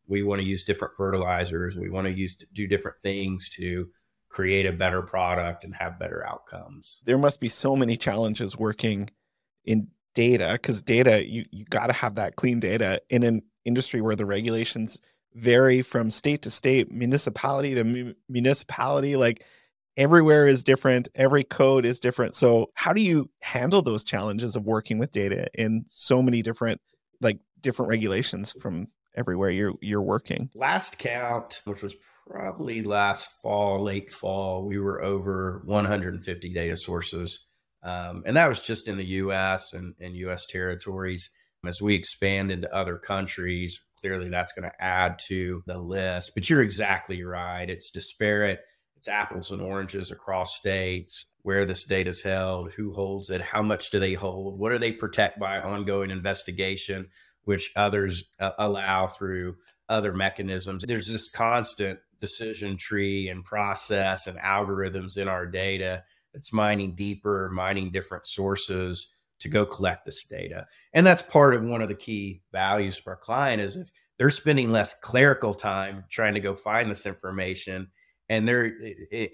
We 0.09 0.25
want 0.25 0.41
to 0.41 0.47
use 0.47 0.65
different 0.65 0.95
fertilizers. 0.97 1.77
We 1.77 1.89
want 1.89 2.09
to 2.09 2.13
use 2.13 2.37
do 2.53 2.67
different 2.67 2.99
things 2.99 3.49
to 3.51 3.91
create 4.29 4.67
a 4.67 4.73
better 4.73 5.03
product 5.03 5.65
and 5.65 5.75
have 5.77 5.99
better 6.01 6.27
outcomes. 6.27 7.01
There 7.05 7.19
must 7.19 7.41
be 7.41 7.49
so 7.49 7.77
many 7.77 7.97
challenges 7.97 8.57
working 8.57 9.11
in 9.65 9.89
data 10.15 10.51
because 10.53 10.81
data 10.81 11.25
you 11.29 11.45
you 11.53 11.65
got 11.67 11.87
to 11.87 11.93
have 11.93 12.17
that 12.17 12.35
clean 12.35 12.59
data 12.59 13.01
in 13.09 13.23
an 13.23 13.43
industry 13.65 14.01
where 14.01 14.17
the 14.17 14.27
regulations 14.27 14.99
vary 15.35 15.83
from 15.83 16.11
state 16.11 16.43
to 16.43 16.51
state, 16.51 16.91
municipality 16.91 17.75
to 17.75 17.85
mu- 17.85 18.15
municipality. 18.29 19.17
Like 19.17 19.45
everywhere 19.97 20.47
is 20.47 20.65
different, 20.65 21.09
every 21.15 21.45
code 21.45 21.85
is 21.85 22.01
different. 22.01 22.35
So, 22.35 22.71
how 22.75 22.93
do 22.93 23.03
you 23.03 23.31
handle 23.43 23.83
those 23.83 24.05
challenges 24.05 24.57
of 24.57 24.65
working 24.65 24.99
with 24.99 25.13
data 25.13 25.49
in 25.55 25.85
so 25.89 26.23
many 26.23 26.43
different, 26.43 26.81
like 27.21 27.39
different 27.61 27.89
regulations 27.89 28.55
from 28.61 28.89
everywhere 29.15 29.51
you're 29.51 29.75
you're 29.81 30.03
working? 30.03 30.51
Last 30.55 30.99
count, 30.99 31.63
which 31.65 31.83
was 31.83 31.95
probably 32.31 32.83
last 32.83 33.31
fall, 33.43 33.83
late 33.83 34.13
fall, 34.13 34.67
we 34.67 34.79
were 34.79 35.03
over 35.03 35.63
150 35.65 36.53
data 36.53 36.77
sources. 36.77 37.47
Um, 37.83 38.23
and 38.27 38.37
that 38.37 38.49
was 38.49 38.61
just 38.61 38.87
in 38.87 38.99
the 38.99 39.05
US 39.05 39.73
and, 39.73 39.95
and 40.01 40.17
US 40.17 40.47
territories. 40.47 41.31
As 41.67 41.83
we 41.83 41.95
expand 41.95 42.51
into 42.51 42.75
other 42.75 42.97
countries, 42.97 43.83
clearly 44.01 44.29
that's 44.29 44.53
going 44.53 44.69
to 44.71 44.83
add 44.83 45.19
to 45.29 45.63
the 45.67 45.79
list. 45.79 46.33
But 46.35 46.49
you're 46.49 46.63
exactly 46.63 47.23
right. 47.23 47.69
It's 47.69 47.91
disparate. 47.91 48.61
It's 48.97 49.09
apples 49.09 49.51
and 49.51 49.63
oranges 49.63 50.11
across 50.11 50.57
states, 50.57 51.33
where 51.43 51.65
this 51.65 51.85
data 51.85 52.11
is 52.11 52.23
held, 52.23 52.73
who 52.73 52.93
holds 52.93 53.31
it, 53.31 53.41
how 53.41 53.63
much 53.63 53.91
do 53.91 53.99
they 53.99 54.13
hold, 54.13 54.59
what 54.59 54.73
do 54.73 54.79
they 54.79 54.93
protect 54.93 55.39
by 55.39 55.59
ongoing 55.59 56.11
investigation, 56.11 57.09
which 57.45 57.71
others 57.75 58.25
uh, 58.39 58.51
allow 58.59 59.07
through 59.07 59.57
other 59.89 60.13
mechanisms. 60.13 60.85
There's 60.87 61.09
this 61.09 61.31
constant 61.31 61.99
decision 62.21 62.77
tree 62.77 63.29
and 63.29 63.43
process 63.43 64.27
and 64.27 64.39
algorithms 64.39 65.17
in 65.17 65.29
our 65.29 65.47
data 65.47 66.05
that's 66.35 66.53
mining 66.53 66.95
deeper, 66.95 67.51
mining 67.51 67.91
different 67.91 68.27
sources 68.27 69.13
to 69.41 69.49
go 69.49 69.67
collect 69.67 70.05
this 70.05 70.25
data. 70.25 70.67
And 70.93 71.07
that's 71.07 71.23
part 71.23 71.55
of 71.55 71.65
one 71.65 71.83
of 71.83 71.89
the 71.89 71.95
key 71.95 72.43
values 72.53 72.97
for 72.97 73.11
our 73.11 73.17
client 73.17 73.61
is 73.61 73.77
if 73.77 73.91
they're 74.19 74.31
spending 74.31 74.71
less 74.71 74.95
clerical 75.01 75.55
time 75.55 76.05
trying 76.11 76.35
to 76.35 76.41
go 76.41 76.55
find 76.55 76.91
this 76.91 77.07
information 77.07 77.89
and 78.29 78.47
they're 78.47 78.73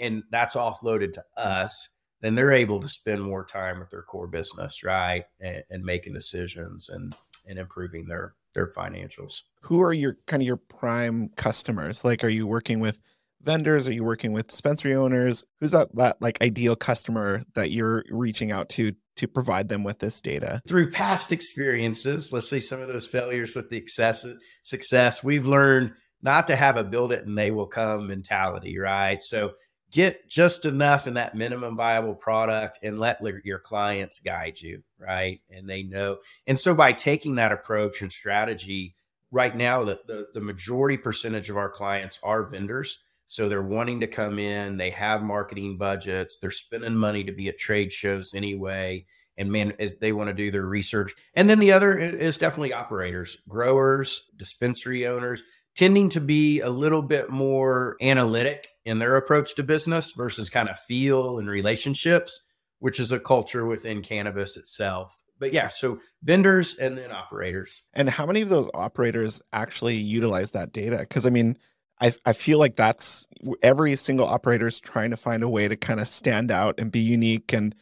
and 0.00 0.22
that's 0.30 0.54
offloaded 0.54 1.12
to 1.14 1.25
us, 1.36 1.90
then 2.20 2.34
they're 2.34 2.52
able 2.52 2.80
to 2.80 2.88
spend 2.88 3.22
more 3.22 3.44
time 3.44 3.78
with 3.78 3.90
their 3.90 4.02
core 4.02 4.28
business, 4.28 4.82
right? 4.82 5.25
And, 5.40 5.62
and 5.70 5.84
making 5.84 6.14
decisions 6.14 6.88
and 6.88 7.14
and 7.46 7.58
improving 7.58 8.06
their 8.06 8.34
their 8.54 8.68
financials. 8.68 9.42
Who 9.62 9.82
are 9.82 9.92
your 9.92 10.18
kind 10.26 10.42
of 10.42 10.46
your 10.46 10.56
prime 10.56 11.30
customers? 11.36 12.04
Like 12.04 12.25
are 12.25 12.28
you 12.28 12.46
working 12.46 12.80
with 12.80 12.98
vendors? 13.46 13.88
Are 13.88 13.92
you 13.92 14.04
working 14.04 14.32
with 14.32 14.48
dispensary 14.48 14.94
owners? 14.94 15.44
Who's 15.60 15.70
that, 15.70 15.94
that 15.94 16.20
like 16.20 16.42
ideal 16.42 16.76
customer 16.76 17.42
that 17.54 17.70
you're 17.70 18.04
reaching 18.10 18.52
out 18.52 18.68
to 18.70 18.92
to 19.16 19.26
provide 19.26 19.68
them 19.68 19.82
with 19.82 20.00
this 20.00 20.20
data? 20.20 20.60
Through 20.68 20.90
past 20.90 21.32
experiences, 21.32 22.32
let's 22.32 22.50
say 22.50 22.60
some 22.60 22.82
of 22.82 22.88
those 22.88 23.06
failures 23.06 23.54
with 23.54 23.70
the 23.70 23.78
excess, 23.78 24.26
success, 24.62 25.24
we've 25.24 25.46
learned 25.46 25.94
not 26.20 26.46
to 26.48 26.56
have 26.56 26.76
a 26.76 26.84
build 26.84 27.12
it 27.12 27.24
and 27.24 27.38
they 27.38 27.50
will 27.50 27.66
come 27.66 28.08
mentality, 28.08 28.78
right? 28.78 29.18
So 29.22 29.52
get 29.90 30.28
just 30.28 30.66
enough 30.66 31.06
in 31.06 31.14
that 31.14 31.34
minimum 31.34 31.76
viable 31.76 32.14
product 32.14 32.78
and 32.82 32.98
let 32.98 33.20
your 33.44 33.58
clients 33.58 34.20
guide 34.20 34.60
you, 34.60 34.82
right? 34.98 35.40
And 35.48 35.68
they 35.68 35.82
know. 35.82 36.18
And 36.46 36.60
so 36.60 36.74
by 36.74 36.92
taking 36.92 37.36
that 37.36 37.52
approach 37.52 38.02
and 38.02 38.12
strategy, 38.12 38.96
right 39.30 39.56
now, 39.56 39.84
the, 39.84 40.00
the, 40.06 40.26
the 40.34 40.40
majority 40.40 40.96
percentage 40.96 41.48
of 41.48 41.56
our 41.56 41.70
clients 41.70 42.18
are 42.22 42.42
vendors 42.44 42.98
so 43.26 43.49
they're 43.49 43.62
wanting 43.62 44.00
to 44.00 44.06
come 44.06 44.38
in, 44.38 44.76
they 44.76 44.90
have 44.90 45.23
marketing 45.23 45.78
budgets, 45.78 46.38
they're 46.38 46.50
spending 46.50 46.97
money 46.97 47.25
to 47.25 47.33
be 47.33 47.49
at 47.49 47.59
trade 47.59 47.92
shows 47.92 48.35
anyway. 48.35 49.06
And 49.37 49.52
man, 49.52 49.75
they 50.00 50.12
want 50.12 50.28
to 50.28 50.35
do 50.35 50.50
their 50.50 50.64
research. 50.64 51.12
And 51.35 51.50
then 51.50 51.59
the 51.59 51.73
other 51.73 51.99
is 51.99 52.38
definitely 52.38 52.73
operators, 52.73 53.37
growers, 53.49 54.23
dispensary 54.37 55.06
owners, 55.06 55.42
tending 55.76 56.09
to 56.11 56.21
be 56.21 56.61
a 56.61 56.71
little 56.71 57.02
bit 57.02 57.28
more 57.28 57.97
analytic 58.00 58.68
in 58.87 58.99
their 58.99 59.16
approach 59.16 59.54
to 59.56 59.62
business 59.62 60.12
versus 60.12 60.49
kind 60.49 60.71
of 60.71 60.78
feel 60.78 61.38
and 61.38 61.50
relationships, 61.50 62.40
which 62.78 62.99
is 62.99 63.12
a 63.12 63.21
culture 63.21 63.66
within 63.66 64.02
cannabis 64.02 64.56
itself. 64.56 65.23
But 65.38 65.52
yeah, 65.52 65.68
so 65.68 65.99
vendors 66.23 66.76
and 66.76 66.97
then 66.97 67.12
operators. 67.12 67.83
And 67.92 68.09
how 68.09 68.25
many 68.25 68.40
of 68.40 68.49
those 68.49 68.71
operators 68.73 69.42
actually 69.52 69.97
utilize 69.97 70.52
that 70.52 70.73
data? 70.73 70.97
Because 70.99 71.26
I 71.26 71.30
mean, 71.30 71.59
I, 72.00 72.12
I 72.24 72.32
feel 72.32 72.58
like 72.58 72.76
that's 72.76 73.26
every 73.62 73.96
single 73.96 74.26
operator 74.26 74.66
is 74.66 74.80
trying 74.80 75.10
to 75.10 75.16
find 75.16 75.42
a 75.42 75.48
way 75.48 75.68
to 75.68 75.76
kind 75.76 76.00
of 76.00 76.08
stand 76.08 76.50
out 76.50 76.78
and 76.78 76.92
be 76.92 77.00
unique 77.00 77.52
and 77.52 77.74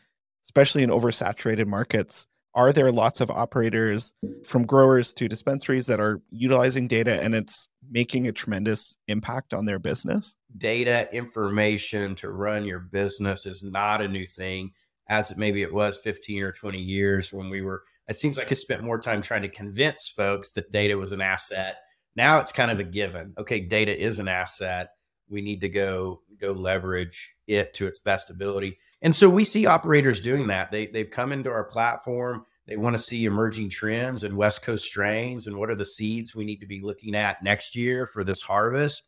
especially 0.44 0.83
in 0.83 0.90
oversaturated 0.90 1.66
markets 1.66 2.26
are 2.54 2.73
there 2.73 2.92
lots 2.92 3.21
of 3.21 3.30
operators 3.30 4.12
from 4.44 4.64
growers 4.64 5.12
to 5.14 5.28
dispensaries 5.28 5.87
that 5.87 5.99
are 5.99 6.21
utilizing 6.30 6.87
data 6.87 7.21
and 7.23 7.35
it's 7.35 7.68
making 7.90 8.28
a 8.28 8.33
tremendous 8.33 8.97
impact 9.09 9.52
on 9.52 9.64
their 9.64 9.80
business? 9.80 10.37
Data 10.56 11.09
information 11.12 12.14
to 12.16 12.30
run 12.30 12.64
your 12.64 12.78
business 12.78 13.44
is 13.44 13.62
not 13.62 14.00
a 14.00 14.09
new 14.09 14.26
thing 14.26 14.71
as 15.09 15.30
it 15.30 15.37
maybe 15.37 15.62
it 15.62 15.75
was 15.75 15.99
15 15.99 16.42
or 16.42 16.52
20 16.52 16.78
years 16.78 17.33
when 17.33 17.50
we 17.50 17.61
were 17.61 17.83
it 18.09 18.16
seems 18.16 18.38
like 18.38 18.50
i 18.50 18.54
spent 18.54 18.83
more 18.83 18.99
time 18.99 19.21
trying 19.21 19.42
to 19.42 19.50
convince 19.50 20.09
folks 20.09 20.52
that 20.52 20.73
data 20.73 20.97
was 20.97 21.12
an 21.12 21.21
asset 21.21 21.76
now 22.16 22.40
it's 22.40 22.52
kind 22.52 22.71
of 22.71 22.80
a 22.80 22.85
given. 22.85 23.35
Okay, 23.38 23.61
data 23.61 23.97
is 23.97 24.18
an 24.18 24.28
asset. 24.28 24.90
We 25.28 25.42
need 25.42 25.61
to 25.62 25.68
go 25.68 26.21
go 26.38 26.52
leverage 26.52 27.35
it 27.47 27.75
to 27.75 27.87
its 27.87 27.99
best 27.99 28.30
ability. 28.30 28.78
And 29.00 29.14
so 29.14 29.28
we 29.28 29.44
see 29.44 29.66
operators 29.66 30.21
doing 30.21 30.49
that. 30.49 30.71
They 30.71 30.87
they've 30.87 31.11
come 31.11 31.33
into 31.33 31.50
our 31.50 31.64
platform. 31.64 32.47
They 32.66 32.76
want 32.76 32.97
to 32.97 33.02
see 33.02 33.25
emerging 33.25 33.71
trends 33.71 34.23
and 34.23 34.37
West 34.37 34.62
Coast 34.62 34.87
strains 34.87 35.47
and 35.47 35.56
what 35.59 35.68
are 35.68 35.75
the 35.75 35.85
seeds 35.85 36.35
we 36.35 36.47
need 36.47 36.61
to 36.61 36.66
be 36.66 36.80
looking 36.83 37.14
at 37.14 37.42
next 37.42 37.76
year 37.76 38.06
for 38.06 38.25
this 38.25 38.42
harvest. 38.42 39.06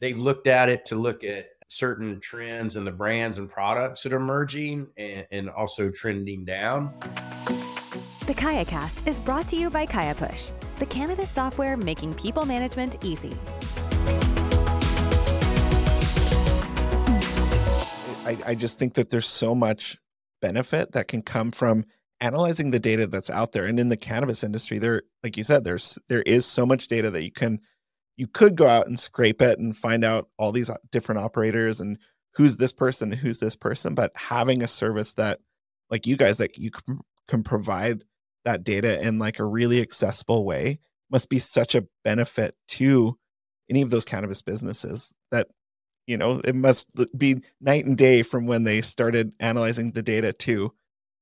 They've 0.00 0.18
looked 0.18 0.46
at 0.46 0.68
it 0.68 0.84
to 0.86 0.96
look 0.96 1.24
at 1.24 1.46
certain 1.68 2.20
trends 2.20 2.76
and 2.76 2.86
the 2.86 2.92
brands 2.92 3.38
and 3.38 3.48
products 3.48 4.02
that 4.02 4.12
are 4.12 4.16
emerging 4.16 4.88
and, 4.96 5.26
and 5.30 5.50
also 5.50 5.90
trending 5.90 6.44
down. 6.44 6.92
The 8.28 8.34
KayaCast 8.34 9.06
is 9.06 9.18
brought 9.18 9.48
to 9.48 9.56
you 9.56 9.70
by 9.70 9.86
KayaPush, 9.86 10.52
the 10.78 10.84
cannabis 10.84 11.30
software 11.30 11.78
making 11.78 12.12
people 12.12 12.44
management 12.44 13.02
easy. 13.02 13.34
I, 18.26 18.36
I 18.44 18.54
just 18.54 18.78
think 18.78 18.92
that 18.92 19.08
there's 19.08 19.26
so 19.26 19.54
much 19.54 19.96
benefit 20.42 20.92
that 20.92 21.08
can 21.08 21.22
come 21.22 21.52
from 21.52 21.86
analyzing 22.20 22.70
the 22.70 22.78
data 22.78 23.06
that's 23.06 23.30
out 23.30 23.52
there 23.52 23.64
and 23.64 23.80
in 23.80 23.88
the 23.88 23.96
cannabis 23.96 24.44
industry 24.44 24.78
there 24.78 25.04
like 25.22 25.38
you 25.38 25.42
said 25.42 25.64
there's 25.64 25.98
there 26.08 26.22
is 26.22 26.44
so 26.44 26.66
much 26.66 26.86
data 26.88 27.10
that 27.10 27.24
you 27.24 27.32
can 27.32 27.58
you 28.18 28.26
could 28.26 28.56
go 28.56 28.66
out 28.66 28.88
and 28.88 29.00
scrape 29.00 29.40
it 29.40 29.58
and 29.58 29.74
find 29.74 30.04
out 30.04 30.28
all 30.36 30.52
these 30.52 30.70
different 30.92 31.18
operators 31.18 31.80
and 31.80 31.96
who's 32.34 32.58
this 32.58 32.74
person 32.74 33.10
who's 33.10 33.38
this 33.38 33.56
person 33.56 33.94
but 33.94 34.12
having 34.14 34.62
a 34.62 34.66
service 34.66 35.14
that 35.14 35.40
like 35.88 36.06
you 36.06 36.14
guys 36.14 36.36
that 36.36 36.58
you 36.58 36.70
can, 36.70 37.00
can 37.26 37.42
provide 37.42 38.04
that 38.48 38.64
data 38.64 39.06
in 39.06 39.18
like 39.18 39.38
a 39.38 39.44
really 39.44 39.82
accessible 39.82 40.46
way 40.46 40.80
must 41.10 41.28
be 41.28 41.38
such 41.38 41.74
a 41.74 41.84
benefit 42.02 42.54
to 42.66 43.18
any 43.68 43.82
of 43.82 43.90
those 43.90 44.06
cannabis 44.06 44.40
businesses 44.40 45.12
that 45.30 45.48
you 46.06 46.16
know 46.16 46.40
it 46.42 46.54
must 46.54 46.88
be 47.16 47.42
night 47.60 47.84
and 47.84 47.98
day 47.98 48.22
from 48.22 48.46
when 48.46 48.64
they 48.64 48.80
started 48.80 49.32
analyzing 49.38 49.90
the 49.90 50.02
data 50.02 50.32
to 50.32 50.72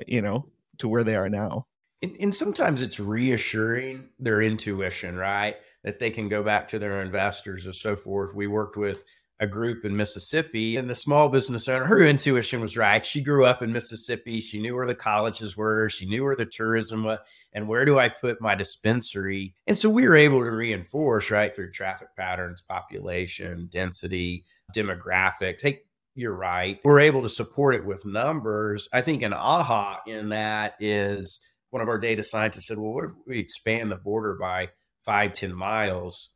you 0.07 0.23
know 0.23 0.47
to 0.79 0.89
where 0.89 1.03
they 1.03 1.17
are 1.17 1.29
now. 1.29 1.67
And, 2.01 2.17
and, 2.21 2.35
sometimes 2.35 2.83
it's 2.83 3.01
reassuring 3.01 4.11
their 4.19 4.41
intuition 4.41 5.17
right? 5.17 5.57
That 5.83 5.99
they 5.99 6.11
can 6.11 6.29
go 6.29 6.45
back 6.45 6.69
to 6.69 6.79
their 6.79 7.03
investors 7.03 7.65
and 7.67 7.75
so 7.75 7.97
forth. 7.97 8.35
We 8.35 8.47
worked 8.47 8.77
with 8.77 9.05
a 9.39 9.47
group 9.47 9.85
in 9.85 9.97
Mississippi. 9.97 10.77
And 10.77 10.89
the 10.89 10.95
small 10.95 11.29
business 11.29 11.69
owner, 11.69 11.85
her 11.87 12.03
intuition 12.03 12.61
was 12.61 12.77
right. 12.77 13.05
She 13.05 13.21
grew 13.21 13.45
up 13.45 13.63
in 13.63 13.73
Mississippi. 13.73 14.41
She 14.41 14.61
knew 14.61 14.75
where 14.75 14.87
the 14.87 14.95
colleges 14.95 15.57
were. 15.57 15.89
She 15.89 16.07
knew 16.07 16.25
where 16.25 16.37
the 16.37 16.47
tourism 16.47 17.05
was. 17.05 17.19
And 17.53 17.69
where 17.69 17.85
do 17.85 17.99
I 17.99 18.09
put 18.09 18.41
my 18.41 18.55
dispensary? 18.55 19.55
And 19.67 19.77
so 19.77 19.91
we 19.91 20.09
were 20.09 20.17
able 20.17 20.41
to 20.41 20.51
reinforce, 20.51 21.31
right, 21.31 21.55
through 21.55 21.73
traffic 21.73 22.09
patterns, 22.17 22.63
population, 22.63 23.69
density, 23.71 24.45
demographics. 24.75 25.63
Hey, 25.63 25.81
you're 26.15 26.35
right. 26.35 26.81
We're 26.83 27.01
able 27.01 27.23
to 27.23 27.29
support 27.29 27.75
it 27.75 27.85
with 27.85 28.07
numbers. 28.07 28.89
I 28.93 29.03
think 29.03 29.23
an 29.23 29.35
aha 29.35 30.01
in 30.07 30.31
that 30.31 30.75
is 30.81 31.41
one 31.71 31.83
of 31.83 31.89
our 31.89 31.99
data 31.99 32.25
scientists 32.25 32.69
said, 32.69 32.79
well, 32.79 32.95
what 32.95 33.05
if 33.05 33.11
we 33.27 33.39
expand 33.39 33.91
the 33.91 33.97
border 33.97 34.35
by 34.41 34.71
five, 35.05 35.35
10 35.35 35.55
miles? 35.55 36.36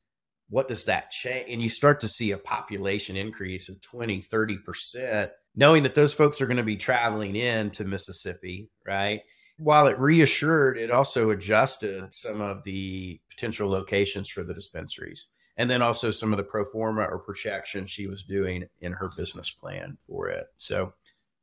What 0.50 0.69
does 0.69 0.85
that 0.85 1.11
change? 1.11 1.49
And 1.49 1.62
you 1.62 1.69
start 1.69 2.00
to 2.00 2.09
see 2.09 2.33
a 2.33 2.38
population 2.38 3.16
increase 3.16 3.69
of 3.69 3.80
20, 3.80 4.21
30%, 4.21 5.30
knowing 5.54 5.85
that 5.85 5.95
those 5.95 6.12
folks 6.12 6.40
are 6.40 6.47
going 6.47 6.57
to 6.57 6.62
be 6.62 6.76
traveling 6.76 7.37
into 7.37 7.85
Mississippi, 7.85 8.69
right? 8.87 9.23
While 9.57 9.87
it 9.87 9.99
reassured, 9.99 10.76
it 10.76 10.90
also 10.90 11.30
adjusted 11.30 12.12
some 12.12 12.40
of 12.40 12.64
the 12.64 13.21
potential 13.30 13.71
locations 13.71 14.28
for 14.28 14.42
the 14.42 14.54
dispensaries. 14.54 15.28
And 15.57 15.71
then 15.71 15.83
also 15.83 16.11
some 16.11 16.33
of 16.33 16.37
the 16.38 16.45
pro 16.45 16.64
forma 16.64 17.02
or 17.02 17.19
projection 17.19 17.87
she 17.87 18.07
was 18.07 18.23
doing 18.23 18.64
in 18.80 18.92
her 18.92 19.11
business 19.16 19.50
plan 19.50 19.99
for 20.07 20.28
it. 20.28 20.47
So 20.57 20.95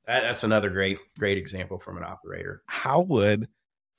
that's 0.06 0.44
another 0.44 0.70
great, 0.70 0.98
great 1.20 1.38
example 1.38 1.78
from 1.78 1.98
an 1.98 2.04
operator. 2.04 2.64
How 2.68 3.02
would 3.02 3.48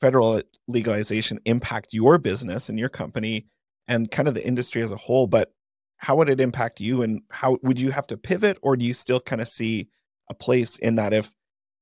federal 0.00 0.42
legalization 0.66 1.38
impact 1.44 1.92
your 1.92 2.18
business 2.18 2.68
and 2.68 2.78
your 2.78 2.88
company 2.88 3.46
and 3.88 4.10
kind 4.10 4.28
of 4.28 4.34
the 4.34 4.46
industry 4.46 4.82
as 4.82 4.92
a 4.92 4.96
whole, 4.96 5.26
but 5.26 5.52
how 5.98 6.16
would 6.16 6.28
it 6.28 6.40
impact 6.40 6.80
you 6.80 7.02
and 7.02 7.22
how 7.30 7.58
would 7.62 7.80
you 7.80 7.90
have 7.90 8.06
to 8.06 8.16
pivot 8.16 8.58
or 8.62 8.76
do 8.76 8.84
you 8.84 8.94
still 8.94 9.20
kind 9.20 9.42
of 9.42 9.48
see 9.48 9.88
a 10.30 10.34
place 10.34 10.76
in 10.76 10.94
that 10.94 11.12
if 11.12 11.34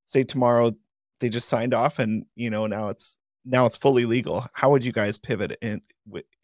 say 0.07 0.25
tomorrow 0.25 0.73
they 1.21 1.29
just 1.29 1.49
signed 1.49 1.75
off 1.75 1.99
and 1.99 2.25
you 2.35 2.51
know 2.51 2.67
now 2.67 2.89
it's 2.89 3.17
now 3.45 3.67
it's 3.67 3.77
fully 3.77 4.05
legal 4.07 4.45
how 4.55 4.71
would 4.71 4.85
you 4.85 4.93
guys 4.93 5.19
pivot 5.19 5.57
in 5.61 5.81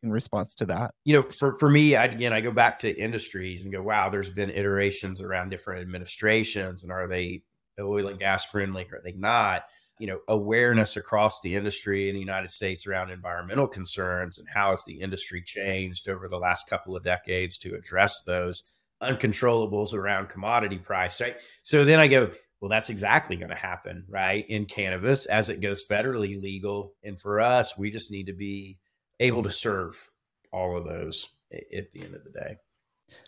in 0.02 0.12
response 0.12 0.54
to 0.54 0.66
that? 0.66 0.92
You 1.04 1.16
know 1.16 1.22
for 1.22 1.56
for 1.58 1.70
me 1.70 1.96
I, 1.96 2.04
again 2.04 2.32
i 2.32 2.40
go 2.40 2.52
back 2.52 2.80
to 2.80 2.90
industries 2.90 3.62
and 3.62 3.72
go 3.72 3.82
wow 3.82 4.10
there's 4.10 4.30
been 4.30 4.50
iterations 4.50 5.22
around 5.22 5.50
different 5.50 5.80
administrations 5.80 6.82
and 6.82 6.92
are 6.92 7.08
they 7.08 7.42
oil 7.80 8.08
and 8.08 8.18
gas 8.18 8.44
friendly 8.44 8.86
or 8.92 8.98
are 8.98 9.02
they 9.02 9.12
not 9.12 9.64
you 10.02 10.08
know 10.08 10.18
awareness 10.26 10.96
across 10.96 11.40
the 11.42 11.54
industry 11.54 12.08
in 12.08 12.16
the 12.16 12.20
United 12.20 12.50
States 12.50 12.88
around 12.88 13.12
environmental 13.12 13.68
concerns 13.68 14.36
and 14.36 14.48
how 14.52 14.70
has 14.70 14.82
the 14.84 15.00
industry 15.00 15.40
changed 15.40 16.08
over 16.08 16.26
the 16.26 16.38
last 16.38 16.68
couple 16.68 16.96
of 16.96 17.04
decades 17.04 17.56
to 17.56 17.76
address 17.76 18.20
those 18.26 18.64
uncontrollables 19.00 19.94
around 19.94 20.28
commodity 20.28 20.78
price, 20.78 21.20
right? 21.20 21.36
So 21.62 21.84
then 21.84 22.00
I 22.00 22.08
go, 22.08 22.32
well, 22.60 22.68
that's 22.68 22.90
exactly 22.90 23.36
going 23.36 23.50
to 23.50 23.54
happen, 23.54 24.04
right? 24.08 24.44
In 24.48 24.64
cannabis 24.64 25.24
as 25.26 25.48
it 25.48 25.60
goes 25.60 25.84
federally 25.88 26.42
legal. 26.42 26.94
And 27.04 27.20
for 27.20 27.40
us, 27.40 27.78
we 27.78 27.92
just 27.92 28.10
need 28.10 28.26
to 28.26 28.32
be 28.32 28.78
able 29.20 29.44
to 29.44 29.50
serve 29.50 30.10
all 30.52 30.76
of 30.76 30.84
those 30.84 31.28
at 31.52 31.92
the 31.92 32.02
end 32.02 32.16
of 32.16 32.24
the 32.24 32.30
day. 32.30 32.56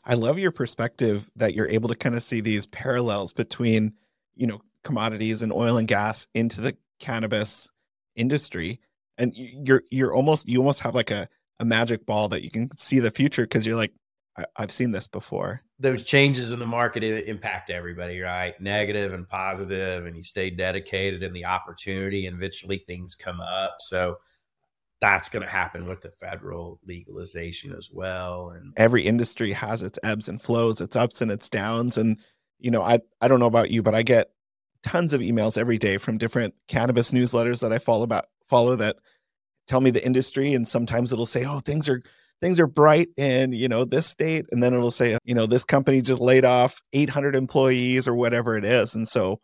I 0.04 0.14
love 0.14 0.40
your 0.40 0.50
perspective 0.50 1.30
that 1.36 1.54
you're 1.54 1.68
able 1.68 1.90
to 1.90 1.94
kind 1.94 2.16
of 2.16 2.22
see 2.24 2.40
these 2.40 2.66
parallels 2.66 3.32
between, 3.32 3.92
you 4.34 4.48
know, 4.48 4.60
commodities 4.84 5.42
and 5.42 5.52
oil 5.52 5.76
and 5.76 5.88
gas 5.88 6.28
into 6.34 6.60
the 6.60 6.76
cannabis 7.00 7.70
industry. 8.16 8.80
And 9.18 9.32
you're 9.34 9.82
you're 9.90 10.14
almost 10.14 10.48
you 10.48 10.58
almost 10.58 10.80
have 10.80 10.94
like 10.94 11.10
a, 11.10 11.28
a 11.60 11.64
magic 11.64 12.06
ball 12.06 12.28
that 12.30 12.42
you 12.42 12.50
can 12.50 12.74
see 12.76 12.98
the 12.98 13.10
future 13.10 13.42
because 13.42 13.66
you're 13.66 13.76
like, 13.76 13.92
I, 14.36 14.44
have 14.56 14.70
seen 14.70 14.90
this 14.90 15.06
before. 15.06 15.62
Those 15.78 16.02
changes 16.02 16.50
in 16.50 16.58
the 16.58 16.66
market 16.66 17.04
impact 17.04 17.70
everybody, 17.70 18.20
right? 18.20 18.60
Negative 18.60 19.12
and 19.12 19.28
positive, 19.28 20.06
and 20.06 20.16
you 20.16 20.22
stay 20.22 20.50
dedicated 20.50 21.22
in 21.22 21.32
the 21.32 21.44
opportunity, 21.44 22.26
and 22.26 22.36
eventually 22.36 22.78
things 22.78 23.14
come 23.14 23.40
up. 23.40 23.76
So 23.80 24.16
that's 25.00 25.28
going 25.28 25.44
to 25.44 25.50
happen 25.50 25.86
with 25.86 26.00
the 26.00 26.10
federal 26.10 26.80
legalization 26.86 27.74
as 27.76 27.90
well. 27.92 28.50
And 28.50 28.72
every 28.76 29.02
industry 29.02 29.52
has 29.52 29.82
its 29.82 29.98
ebbs 30.02 30.28
and 30.28 30.40
flows, 30.40 30.80
its 30.80 30.96
ups 30.96 31.20
and 31.20 31.30
its 31.30 31.48
downs. 31.48 31.98
And 31.98 32.18
you 32.58 32.70
know, 32.70 32.82
I 32.82 33.00
I 33.20 33.28
don't 33.28 33.40
know 33.40 33.46
about 33.46 33.70
you, 33.70 33.82
but 33.82 33.94
I 33.94 34.02
get 34.02 34.30
tons 34.84 35.12
of 35.12 35.20
emails 35.20 35.58
every 35.58 35.78
day 35.78 35.96
from 35.96 36.18
different 36.18 36.54
cannabis 36.68 37.10
newsletters 37.10 37.60
that 37.60 37.72
I 37.72 37.78
follow 37.78 38.04
about 38.04 38.26
follow 38.48 38.76
that 38.76 38.96
tell 39.66 39.80
me 39.80 39.90
the 39.90 40.04
industry, 40.04 40.54
and 40.54 40.68
sometimes 40.68 41.12
it'll 41.12 41.26
say, 41.26 41.44
"Oh, 41.44 41.60
things 41.60 41.88
are." 41.88 42.02
things 42.40 42.60
are 42.60 42.66
bright 42.66 43.08
in 43.16 43.52
you 43.52 43.68
know 43.68 43.84
this 43.84 44.06
state 44.06 44.44
and 44.50 44.62
then 44.62 44.74
it'll 44.74 44.90
say 44.90 45.16
you 45.24 45.34
know 45.34 45.46
this 45.46 45.64
company 45.64 46.02
just 46.02 46.20
laid 46.20 46.44
off 46.44 46.82
800 46.92 47.34
employees 47.34 48.06
or 48.06 48.14
whatever 48.14 48.58
it 48.58 48.64
is 48.64 48.94
and 48.94 49.08
so 49.08 49.40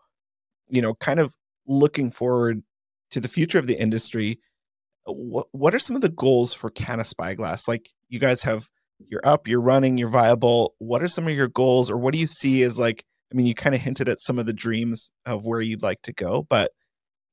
you 0.69 0.83
know 0.83 0.95
kind 0.95 1.21
of 1.21 1.35
looking 1.67 2.11
forward 2.11 2.63
to 3.11 3.21
the 3.21 3.29
future 3.29 3.59
of 3.59 3.67
the 3.67 3.81
industry 3.81 4.39
what 5.07 5.47
what 5.53 5.75
are 5.75 5.79
some 5.79 5.97
of 5.97 6.03
the 6.03 6.09
goals 6.09 6.53
for 6.53 6.69
Canna 6.69 7.05
Spyglass 7.05 7.67
like 7.67 7.89
you 8.09 8.19
guys 8.19 8.43
have 8.43 8.69
you're 9.09 9.27
up 9.27 9.49
you're 9.49 9.61
running 9.61 9.97
you're 9.97 10.09
viable 10.09 10.75
what 10.79 11.03
are 11.03 11.09
some 11.09 11.27
of 11.27 11.33
your 11.33 11.49
goals 11.49 11.91
or 11.91 11.97
what 11.97 12.13
do 12.13 12.21
you 12.21 12.27
see 12.27 12.63
as 12.63 12.79
like 12.79 13.05
i 13.33 13.37
mean 13.37 13.47
you 13.47 13.55
kind 13.55 13.75
of 13.75 13.81
hinted 13.81 14.09
at 14.09 14.21
some 14.21 14.39
of 14.39 14.47
the 14.47 14.53
dreams 14.53 15.11
of 15.27 15.47
where 15.47 15.61
you'd 15.61 15.83
like 15.83 16.03
to 16.03 16.13
go 16.13 16.47
but 16.49 16.73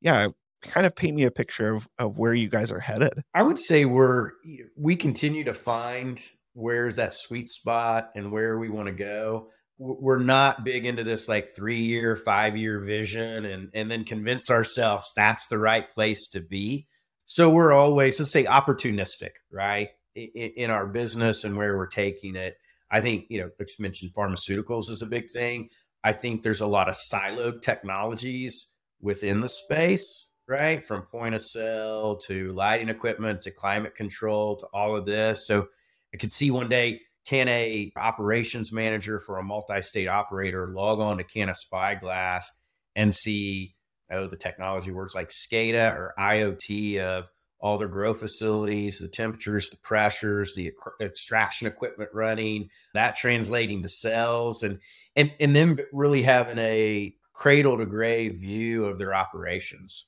yeah 0.02 0.28
kind 0.62 0.86
of 0.86 0.96
paint 0.96 1.16
me 1.16 1.24
a 1.24 1.32
picture 1.32 1.76
of, 1.76 1.88
of 2.00 2.18
where 2.18 2.34
you 2.34 2.50
guys 2.50 2.72
are 2.72 2.80
headed. 2.80 3.14
I 3.34 3.44
would 3.44 3.60
say 3.60 3.86
we're 3.86 4.32
we 4.76 4.96
continue 4.96 5.44
to 5.44 5.54
find 5.54 6.20
where's 6.54 6.96
that 6.96 7.14
sweet 7.14 7.48
spot 7.48 8.12
and 8.16 8.32
where 8.32 8.58
we 8.58 8.70
want 8.70 8.88
to 8.88 8.94
go. 8.94 9.50
We're 9.80 10.20
not 10.20 10.64
big 10.64 10.86
into 10.86 11.04
this 11.04 11.28
like 11.28 11.56
three 11.56 11.82
year, 11.82 12.16
five 12.16 12.58
year 12.58 12.80
vision 12.80 13.46
and 13.46 13.70
and 13.74 13.92
then 13.92 14.04
convince 14.04 14.50
ourselves 14.50 15.12
that's 15.16 15.48
the 15.48 15.60
right 15.60 15.88
place 15.88 16.28
to 16.30 16.42
be. 16.42 16.88
So 17.26 17.50
we're 17.50 17.74
always 17.74 18.20
let's 18.20 18.32
say 18.32 18.46
opportunistic, 18.46 19.32
right? 19.52 19.90
In, 20.16 20.52
in 20.56 20.70
our 20.72 20.88
business 20.88 21.44
and 21.44 21.58
where 21.58 21.78
we're 21.78 21.88
taking 21.88 22.36
it. 22.36 22.58
I 22.90 23.02
think, 23.02 23.26
you 23.30 23.42
know, 23.42 23.50
just 23.60 23.82
mentioned 23.82 24.14
pharmaceuticals 24.18 24.90
is 24.90 25.02
a 25.02 25.08
big 25.08 25.30
thing. 25.30 25.70
I 26.04 26.14
think 26.14 26.44
there's 26.44 26.62
a 26.62 26.68
lot 26.68 26.90
of 26.90 26.96
siloed 27.12 27.62
technologies 27.62 28.68
within 29.02 29.42
the 29.42 29.50
space 29.50 30.28
right? 30.48 30.84
From 30.84 31.02
point 31.04 31.36
of 31.36 31.42
sale 31.42 32.16
to 32.28 32.54
lighting 32.54 32.90
equipment 32.90 33.42
to 33.44 33.52
climate 33.52 33.96
control 33.96 34.56
to 34.58 34.66
all 34.74 34.96
of 34.96 35.06
this. 35.06 35.46
So 35.46 35.68
I 36.14 36.18
could 36.18 36.32
see 36.32 36.52
one 36.52 36.70
day 36.70 37.02
can 37.26 37.50
a 37.50 37.92
operations 37.98 38.72
manager 38.72 39.20
for 39.20 39.38
a 39.38 39.44
multi-state 39.44 40.08
operator 40.08 40.72
log 40.74 41.00
on 41.00 41.18
to 41.18 41.26
Canna 41.26 41.54
Spyglass 41.54 42.50
and 42.96 43.14
see 43.14 43.76
oh 44.10 44.28
the 44.28 44.38
technology 44.38 44.92
works 44.92 45.14
like 45.14 45.30
SCADA 45.30 45.94
or 45.94 46.14
IoT 46.18 47.02
of 47.02 47.30
all 47.60 47.78
their 47.78 47.88
grow 47.88 48.14
facilities, 48.14 49.00
the 49.00 49.08
temperatures, 49.08 49.70
the 49.70 49.78
pressures, 49.78 50.54
the 50.56 50.72
extraction 51.02 51.68
equipment 51.68 52.10
running, 52.14 52.70
that 52.94 53.16
translating 53.16 53.82
to 53.82 53.90
cells 53.90 54.64
and 54.64 54.80
and 55.16 55.32
and 55.40 55.56
then 55.56 55.78
really 55.92 56.22
having 56.22 56.60
a 56.60 57.16
cradle 57.34 57.78
to 57.78 57.86
grave 57.86 58.36
view 58.36 58.86
of 58.86 58.98
their 58.98 59.14
operations. 59.14 60.06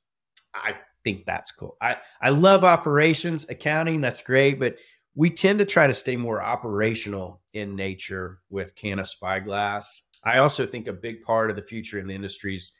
I 0.53 0.75
think 1.03 1.25
that's 1.25 1.51
cool. 1.51 1.77
I, 1.81 1.97
I 2.21 2.29
love 2.29 2.63
operations, 2.63 3.45
accounting, 3.49 4.01
that's 4.01 4.21
great, 4.21 4.59
but 4.59 4.77
we 5.15 5.29
tend 5.29 5.59
to 5.59 5.65
try 5.65 5.87
to 5.87 5.93
stay 5.93 6.15
more 6.15 6.41
operational 6.41 7.41
in 7.53 7.75
nature 7.75 8.39
with 8.49 8.75
Canna 8.75 9.03
Spyglass. 9.03 10.03
I 10.23 10.39
also 10.39 10.65
think 10.65 10.87
a 10.87 10.93
big 10.93 11.21
part 11.21 11.49
of 11.49 11.55
the 11.55 11.61
future 11.61 11.99
in 11.99 12.07
the 12.07 12.15
industries, 12.15 12.71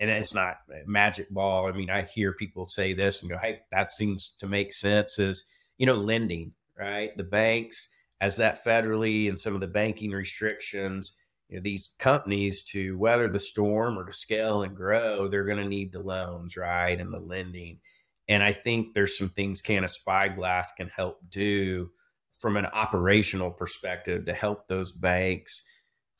and 0.00 0.10
it's 0.10 0.34
not 0.34 0.56
magic 0.86 1.30
ball. 1.30 1.68
I 1.68 1.72
mean, 1.72 1.90
I 1.90 2.02
hear 2.02 2.32
people 2.32 2.66
say 2.66 2.94
this 2.94 3.20
and 3.20 3.30
go, 3.30 3.38
hey, 3.38 3.60
that 3.70 3.92
seems 3.92 4.34
to 4.40 4.48
make 4.48 4.72
sense, 4.72 5.18
is, 5.18 5.44
you 5.78 5.86
know, 5.86 5.94
lending, 5.94 6.54
right? 6.76 7.16
The 7.16 7.22
banks, 7.22 7.88
as 8.20 8.38
that 8.38 8.64
federally 8.64 9.28
and 9.28 9.38
some 9.38 9.54
of 9.54 9.60
the 9.60 9.66
banking 9.66 10.10
restrictions 10.10 11.16
you 11.50 11.56
know, 11.56 11.62
these 11.62 11.94
companies 11.98 12.62
to 12.62 12.96
weather 12.96 13.28
the 13.28 13.40
storm 13.40 13.98
or 13.98 14.04
to 14.04 14.12
scale 14.12 14.62
and 14.62 14.76
grow, 14.76 15.26
they're 15.28 15.44
going 15.44 15.58
to 15.58 15.68
need 15.68 15.92
the 15.92 16.00
loans, 16.00 16.56
right? 16.56 16.98
And 16.98 17.12
the 17.12 17.18
lending. 17.18 17.80
And 18.28 18.42
I 18.42 18.52
think 18.52 18.94
there's 18.94 19.18
some 19.18 19.28
things 19.28 19.60
Canna 19.60 19.88
Spyglass 19.88 20.70
can 20.76 20.88
help 20.88 21.18
do 21.28 21.90
from 22.38 22.56
an 22.56 22.66
operational 22.66 23.50
perspective 23.50 24.26
to 24.26 24.32
help 24.32 24.68
those 24.68 24.92
banks 24.92 25.64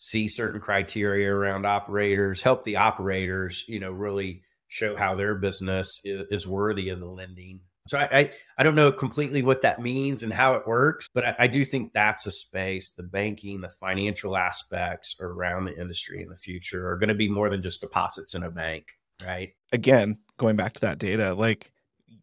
see 0.03 0.29
certain 0.29 0.61
criteria 0.61 1.31
around 1.31 1.67
operators, 1.67 2.41
help 2.41 2.65
the 2.65 2.77
operators, 2.77 3.65
you 3.69 3.79
know, 3.79 3.91
really 3.91 4.43
show 4.67 4.97
how 4.97 5.15
their 5.15 5.35
business 5.35 6.01
is, 6.05 6.27
is 6.31 6.47
worthy 6.47 6.89
of 6.89 7.01
the 7.01 7.07
lending 7.07 7.61
so 7.91 7.99
I, 7.99 8.09
I, 8.13 8.31
I 8.59 8.63
don't 8.63 8.77
know 8.77 8.93
completely 8.93 9.43
what 9.43 9.63
that 9.63 9.81
means 9.81 10.23
and 10.23 10.33
how 10.33 10.55
it 10.55 10.67
works, 10.67 11.09
but 11.13 11.25
I, 11.25 11.37
I, 11.41 11.47
do 11.49 11.65
think 11.65 11.93
that's 11.93 12.25
a 12.25 12.31
space. 12.31 12.93
The 12.93 13.03
banking, 13.03 13.63
the 13.63 13.69
financial 13.69 14.37
aspects 14.37 15.17
around 15.19 15.65
the 15.65 15.77
industry 15.77 16.23
in 16.23 16.29
the 16.29 16.37
future 16.37 16.89
are 16.89 16.99
going 16.99 17.09
to 17.09 17.17
be 17.17 17.29
more 17.29 17.51
than 17.51 17.63
just 17.63 17.81
deposits 17.81 18.35
in 18.35 18.45
a 18.45 18.51
bank, 18.51 18.87
right? 19.27 19.55
Again, 19.73 20.19
going 20.37 20.55
back 20.55 20.75
to 20.75 20.81
that 20.83 20.99
data, 20.99 21.35
like 21.35 21.73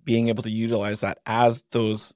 being 0.06 0.30
able 0.30 0.44
to 0.44 0.52
utilize 0.52 1.02
that 1.02 1.20
as 1.26 1.64
those 1.72 2.14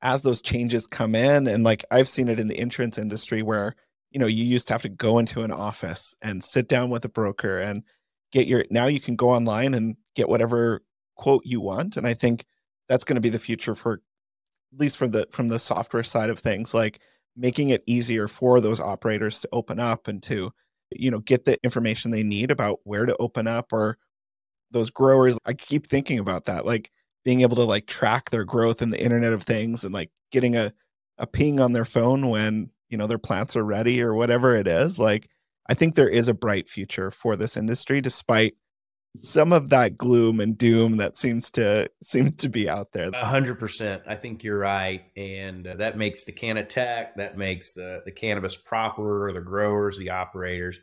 as 0.00 0.22
those 0.22 0.40
changes 0.42 0.86
come 0.86 1.14
in, 1.14 1.48
and 1.48 1.64
like 1.64 1.84
I've 1.90 2.08
seen 2.08 2.28
it 2.28 2.38
in 2.38 2.46
the 2.46 2.60
insurance 2.60 2.98
industry 2.98 3.42
where 3.42 3.74
you 4.14 4.20
know 4.20 4.26
you 4.26 4.44
used 4.44 4.68
to 4.68 4.74
have 4.74 4.82
to 4.82 4.88
go 4.88 5.18
into 5.18 5.42
an 5.42 5.52
office 5.52 6.14
and 6.22 6.42
sit 6.42 6.68
down 6.68 6.88
with 6.88 7.04
a 7.04 7.08
broker 7.08 7.58
and 7.58 7.82
get 8.32 8.46
your 8.46 8.64
now 8.70 8.86
you 8.86 9.00
can 9.00 9.16
go 9.16 9.30
online 9.30 9.74
and 9.74 9.96
get 10.14 10.28
whatever 10.28 10.82
quote 11.16 11.42
you 11.44 11.60
want, 11.60 11.96
and 11.96 12.06
I 12.06 12.14
think 12.14 12.44
that's 12.88 13.04
going 13.04 13.16
to 13.16 13.20
be 13.20 13.28
the 13.28 13.38
future 13.38 13.74
for 13.74 13.94
at 13.94 14.80
least 14.80 14.96
from 14.96 15.10
the 15.10 15.26
from 15.32 15.48
the 15.48 15.58
software 15.58 16.04
side 16.04 16.30
of 16.30 16.38
things 16.38 16.72
like 16.72 17.00
making 17.36 17.70
it 17.70 17.82
easier 17.86 18.28
for 18.28 18.60
those 18.60 18.80
operators 18.80 19.40
to 19.40 19.48
open 19.52 19.80
up 19.80 20.06
and 20.06 20.22
to 20.22 20.52
you 20.92 21.10
know 21.10 21.18
get 21.18 21.44
the 21.44 21.62
information 21.64 22.12
they 22.12 22.22
need 22.22 22.52
about 22.52 22.78
where 22.84 23.06
to 23.06 23.16
open 23.18 23.48
up 23.48 23.72
or 23.72 23.98
those 24.70 24.90
growers. 24.90 25.38
I 25.44 25.54
keep 25.54 25.88
thinking 25.88 26.20
about 26.20 26.44
that 26.44 26.64
like 26.64 26.92
being 27.24 27.40
able 27.40 27.56
to 27.56 27.64
like 27.64 27.86
track 27.86 28.30
their 28.30 28.44
growth 28.44 28.80
in 28.80 28.90
the 28.90 29.02
internet 29.02 29.32
of 29.32 29.42
things 29.42 29.82
and 29.82 29.92
like 29.92 30.10
getting 30.30 30.54
a 30.54 30.72
a 31.18 31.26
ping 31.26 31.58
on 31.58 31.72
their 31.72 31.84
phone 31.84 32.28
when 32.28 32.70
you 32.94 32.98
know 32.98 33.08
their 33.08 33.18
plants 33.18 33.56
are 33.56 33.64
ready 33.64 34.00
or 34.00 34.14
whatever 34.14 34.54
it 34.54 34.68
is 34.68 35.00
like 35.00 35.28
i 35.68 35.74
think 35.74 35.96
there 35.96 36.08
is 36.08 36.28
a 36.28 36.32
bright 36.32 36.68
future 36.68 37.10
for 37.10 37.34
this 37.34 37.56
industry 37.56 38.00
despite 38.00 38.54
some 39.16 39.52
of 39.52 39.70
that 39.70 39.96
gloom 39.96 40.38
and 40.38 40.56
doom 40.56 40.98
that 40.98 41.16
seems 41.16 41.50
to 41.52 41.90
seems 42.02 42.36
to 42.36 42.48
be 42.48 42.68
out 42.68 42.92
there. 42.92 43.10
A 43.14 43.24
hundred 43.24 43.58
percent. 43.58 44.02
I 44.06 44.16
think 44.16 44.42
you're 44.42 44.58
right, 44.58 45.04
and 45.16 45.66
uh, 45.66 45.74
that 45.76 45.96
makes 45.96 46.24
the 46.24 46.32
Canatech, 46.32 47.14
that 47.16 47.36
makes 47.36 47.72
the 47.72 48.02
the 48.04 48.12
cannabis 48.12 48.56
proper, 48.56 49.32
the 49.32 49.40
growers, 49.40 49.98
the 49.98 50.10
operators. 50.10 50.80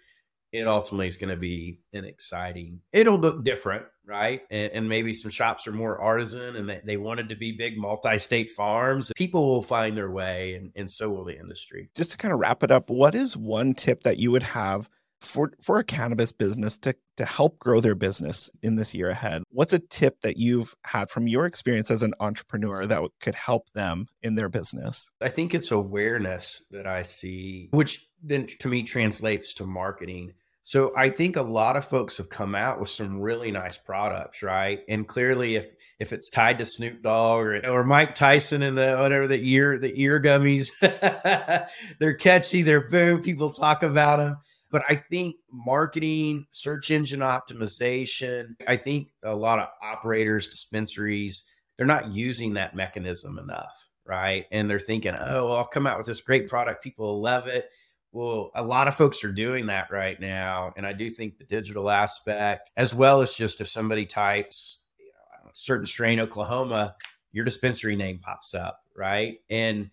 It 0.51 0.67
ultimately 0.67 1.07
is 1.07 1.17
going 1.17 1.29
to 1.29 1.39
be 1.39 1.79
an 1.93 2.05
exciting. 2.05 2.81
It'll 2.91 3.17
look 3.17 3.43
different, 3.43 3.85
right? 4.05 4.41
And, 4.49 4.71
and 4.73 4.89
maybe 4.89 5.13
some 5.13 5.31
shops 5.31 5.65
are 5.67 5.71
more 5.71 5.99
artisan, 5.99 6.55
and 6.55 6.69
they, 6.69 6.81
they 6.83 6.97
wanted 6.97 7.29
to 7.29 7.35
be 7.35 7.53
big 7.53 7.77
multi-state 7.77 8.51
farms. 8.51 9.11
People 9.15 9.47
will 9.47 9.63
find 9.63 9.97
their 9.97 10.11
way, 10.11 10.55
and, 10.55 10.71
and 10.75 10.91
so 10.91 11.09
will 11.09 11.23
the 11.23 11.37
industry. 11.39 11.89
Just 11.95 12.11
to 12.11 12.17
kind 12.17 12.33
of 12.33 12.39
wrap 12.39 12.63
it 12.63 12.71
up, 12.71 12.89
what 12.89 13.15
is 13.15 13.37
one 13.37 13.73
tip 13.73 14.03
that 14.03 14.17
you 14.17 14.31
would 14.31 14.43
have? 14.43 14.89
for 15.21 15.51
for 15.61 15.77
a 15.77 15.83
cannabis 15.83 16.31
business 16.31 16.77
to 16.79 16.95
to 17.15 17.25
help 17.25 17.59
grow 17.59 17.79
their 17.79 17.95
business 17.95 18.49
in 18.63 18.75
this 18.75 18.93
year 18.93 19.09
ahead 19.09 19.43
what's 19.51 19.73
a 19.73 19.79
tip 19.79 20.19
that 20.21 20.37
you've 20.37 20.75
had 20.83 21.09
from 21.09 21.27
your 21.27 21.45
experience 21.45 21.91
as 21.91 22.01
an 22.01 22.13
entrepreneur 22.19 22.85
that 22.85 23.01
could 23.19 23.35
help 23.35 23.69
them 23.71 24.07
in 24.23 24.35
their 24.35 24.49
business 24.49 25.09
i 25.21 25.29
think 25.29 25.53
it's 25.53 25.71
awareness 25.71 26.63
that 26.71 26.87
i 26.87 27.03
see 27.03 27.69
which 27.71 28.07
then 28.23 28.47
to 28.59 28.67
me 28.67 28.81
translates 28.81 29.53
to 29.53 29.65
marketing 29.65 30.33
So 30.63 30.93
I 30.95 31.09
think 31.09 31.35
a 31.35 31.41
lot 31.41 31.75
of 31.75 31.85
folks 31.85 32.17
have 32.17 32.29
come 32.29 32.53
out 32.53 32.79
with 32.79 32.89
some 32.89 33.19
really 33.19 33.51
nice 33.51 33.77
products, 33.77 34.43
right? 34.43 34.81
And 34.87 35.07
clearly, 35.07 35.55
if 35.55 35.71
if 35.99 36.13
it's 36.13 36.29
tied 36.29 36.59
to 36.59 36.65
Snoop 36.65 37.01
Dogg 37.01 37.45
or, 37.45 37.67
or 37.67 37.83
Mike 37.83 38.15
Tyson 38.15 38.61
and 38.61 38.77
the 38.77 38.95
whatever 38.99 39.27
the 39.27 39.41
ear 39.41 39.79
the 39.79 39.99
ear 39.99 40.21
gummies, 40.21 40.69
they're 41.99 42.13
catchy. 42.13 42.61
They're 42.61 42.87
boom. 42.87 43.21
People 43.21 43.51
talk 43.51 43.81
about 43.81 44.17
them. 44.17 44.37
But 44.69 44.83
I 44.87 44.95
think 44.95 45.35
marketing, 45.51 46.45
search 46.51 46.91
engine 46.91 47.19
optimization, 47.19 48.55
I 48.65 48.77
think 48.77 49.09
a 49.21 49.35
lot 49.35 49.59
of 49.59 49.67
operators, 49.83 50.47
dispensaries, 50.47 51.43
they're 51.75 51.85
not 51.85 52.13
using 52.13 52.53
that 52.53 52.73
mechanism 52.73 53.37
enough, 53.37 53.89
right? 54.05 54.45
And 54.49 54.69
they're 54.69 54.79
thinking, 54.79 55.13
oh, 55.19 55.47
well, 55.47 55.57
I'll 55.57 55.67
come 55.67 55.85
out 55.85 55.97
with 55.97 56.07
this 56.07 56.21
great 56.21 56.47
product. 56.47 56.83
People 56.83 57.21
love 57.21 57.47
it 57.47 57.69
well, 58.11 58.51
a 58.53 58.63
lot 58.63 58.87
of 58.87 58.95
folks 58.95 59.23
are 59.23 59.31
doing 59.31 59.67
that 59.67 59.89
right 59.89 60.19
now. 60.19 60.73
And 60.75 60.85
I 60.85 60.93
do 60.93 61.09
think 61.09 61.37
the 61.37 61.45
digital 61.45 61.89
aspect, 61.89 62.69
as 62.75 62.93
well 62.93 63.21
as 63.21 63.33
just 63.33 63.61
if 63.61 63.69
somebody 63.69 64.05
types 64.05 64.83
you 64.99 65.05
know, 65.05 65.51
certain 65.53 65.85
strain 65.85 66.19
Oklahoma, 66.19 66.95
your 67.31 67.45
dispensary 67.45 67.95
name 67.95 68.19
pops 68.19 68.53
up, 68.53 68.81
right? 68.97 69.37
And 69.49 69.91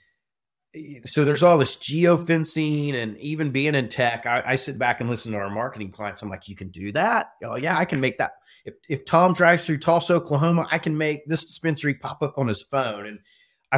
eh, 0.74 1.00
so 1.04 1.24
there's 1.24 1.44
all 1.44 1.59
this 1.59 1.76
geofencing 1.76 2.94
and 2.94 3.16
even 3.18 3.52
being 3.52 3.76
in 3.76 3.88
tech. 3.88 4.26
I, 4.26 4.42
I, 4.44 4.54
sit 4.57 4.78
back 4.78 5.00
and 5.00 5.09
listen 5.09 5.31
to 5.33 5.38
our 5.38 5.50
marketing 5.50 5.92
clients. 5.92 6.20
I'm 6.20 6.28
like, 6.28 6.48
you 6.48 6.57
can 6.57 6.70
do 6.70 6.90
that? 6.92 7.31
Oh, 7.44 7.57
yeah, 7.57 7.78
I 7.78 7.85
can 7.85 8.00
make 8.00 8.18
that. 8.18 8.33
If, 8.64 8.74
if 8.88 9.04
Tom 9.04 9.33
drives 9.33 9.64
through 9.64 9.78
Tulsa, 9.78 10.14
Oklahoma, 10.14 10.66
I 10.72 10.78
can 10.78 10.98
make 10.98 11.24
this 11.26 11.44
dispensary 11.44 11.94
pop 11.94 12.20
up 12.20 12.37
on 12.37 12.48
his 12.48 12.62
phone. 12.62 13.07
And 13.07 13.20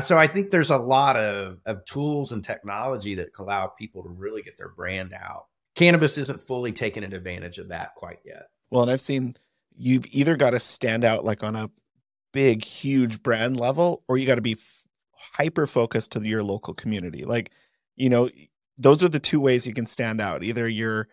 so 0.02 0.16
I 0.16 0.26
think 0.26 0.50
there's 0.50 0.70
a 0.70 0.76
lot 0.76 1.16
of, 1.16 1.60
of 1.66 1.84
tools 1.84 2.32
and 2.32 2.44
technology 2.44 3.16
that 3.16 3.30
allow 3.38 3.66
people 3.66 4.02
to 4.04 4.08
really 4.08 4.42
get 4.42 4.56
their 4.56 4.68
brand 4.68 5.12
out. 5.12 5.46
Cannabis 5.74 6.18
isn't 6.18 6.42
fully 6.42 6.72
taking 6.72 7.04
advantage 7.04 7.58
of 7.58 7.68
that 7.68 7.94
quite 7.96 8.20
yet. 8.24 8.48
Well, 8.70 8.82
and 8.82 8.90
I've 8.90 9.00
seen 9.00 9.36
you've 9.76 10.06
either 10.10 10.36
got 10.36 10.50
to 10.50 10.58
stand 10.58 11.04
out 11.04 11.24
like 11.24 11.42
on 11.42 11.56
a 11.56 11.70
big, 12.32 12.64
huge 12.64 13.22
brand 13.22 13.58
level, 13.58 14.04
or 14.08 14.16
you 14.16 14.26
got 14.26 14.36
to 14.36 14.40
be 14.40 14.56
hyper 15.12 15.66
focused 15.66 16.12
to 16.12 16.20
your 16.20 16.42
local 16.42 16.74
community. 16.74 17.24
Like, 17.24 17.50
you 17.96 18.08
know, 18.08 18.30
those 18.78 19.02
are 19.02 19.08
the 19.08 19.18
two 19.18 19.40
ways 19.40 19.66
you 19.66 19.74
can 19.74 19.86
stand 19.86 20.20
out. 20.20 20.44
Either 20.44 20.68
you're 20.68 21.08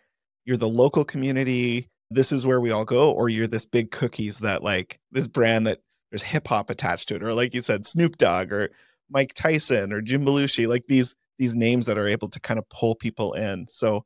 you're 0.45 0.57
the 0.57 0.67
local 0.67 1.03
community, 1.03 1.89
this 2.09 2.31
is 2.31 2.47
where 2.47 2.61
we 2.61 2.71
all 2.71 2.85
go, 2.85 3.11
or 3.11 3.29
you're 3.29 3.47
this 3.47 3.65
big 3.65 3.91
cookies 3.91 4.39
that 4.39 4.63
like 4.63 4.99
this 5.11 5.27
brand 5.27 5.67
that 5.67 5.79
there's 6.11 6.23
hip 6.23 6.47
hop 6.47 6.69
attached 6.69 7.07
to 7.09 7.15
it, 7.15 7.23
or 7.23 7.33
like 7.33 7.53
you 7.53 7.61
said, 7.61 7.85
Snoop 7.85 8.17
Dogg 8.17 8.51
or 8.51 8.69
Mike 9.09 9.33
Tyson 9.33 9.93
or 9.93 10.01
Jim 10.01 10.25
Belushi, 10.25 10.67
like 10.67 10.85
these 10.87 11.15
these 11.37 11.55
names 11.55 11.85
that 11.85 11.97
are 11.97 12.07
able 12.07 12.29
to 12.29 12.39
kind 12.39 12.57
of 12.57 12.67
pull 12.69 12.95
people 12.95 13.33
in. 13.33 13.67
So 13.69 14.05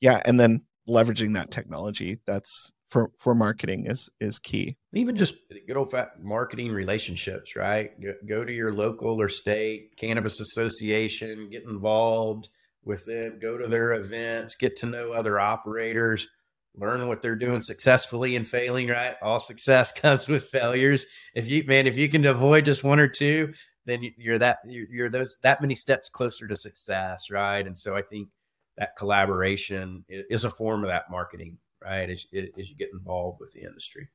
yeah, 0.00 0.22
and 0.24 0.38
then 0.38 0.64
leveraging 0.88 1.34
that 1.34 1.50
technology 1.50 2.18
that's 2.26 2.72
for 2.88 3.10
for 3.18 3.34
marketing 3.34 3.86
is 3.86 4.08
is 4.20 4.38
key. 4.38 4.76
Even 4.94 5.16
just 5.16 5.34
good 5.66 5.76
old 5.76 5.90
fat 5.90 6.22
marketing 6.22 6.72
relationships, 6.72 7.54
right? 7.56 7.90
Go, 8.00 8.14
go 8.26 8.44
to 8.44 8.52
your 8.52 8.72
local 8.72 9.20
or 9.20 9.28
state 9.28 9.96
cannabis 9.96 10.40
association, 10.40 11.50
get 11.50 11.64
involved 11.64 12.48
with 12.84 13.04
them, 13.04 13.38
go 13.40 13.58
to 13.58 13.66
their 13.66 13.92
events, 13.92 14.54
get 14.54 14.76
to 14.78 14.86
know 14.86 15.12
other 15.12 15.38
operators 15.38 16.26
learn 16.74 17.08
what 17.08 17.22
they're 17.22 17.36
doing 17.36 17.60
successfully 17.60 18.36
and 18.36 18.46
failing, 18.46 18.88
right? 18.88 19.16
All 19.22 19.40
success 19.40 19.92
comes 19.96 20.28
with 20.28 20.44
failures. 20.44 21.06
If 21.34 21.48
you, 21.48 21.64
man, 21.64 21.86
if 21.86 21.96
you 21.96 22.08
can 22.08 22.24
avoid 22.26 22.64
just 22.64 22.84
one 22.84 23.00
or 23.00 23.08
two, 23.08 23.52
then 23.86 24.02
you're 24.16 24.38
that, 24.38 24.58
you're 24.66 25.08
those, 25.08 25.36
that 25.42 25.60
many 25.60 25.74
steps 25.74 26.08
closer 26.08 26.46
to 26.46 26.56
success, 26.56 27.30
right? 27.30 27.66
And 27.66 27.76
so 27.76 27.96
I 27.96 28.02
think 28.02 28.28
that 28.76 28.96
collaboration 28.96 30.04
is 30.08 30.44
a 30.44 30.50
form 30.50 30.84
of 30.84 30.90
that 30.90 31.10
marketing, 31.10 31.58
right? 31.82 32.08
As, 32.08 32.26
as 32.32 32.70
you 32.70 32.76
get 32.76 32.90
involved 32.92 33.40
with 33.40 33.52
the 33.52 33.62
industry. 33.62 34.08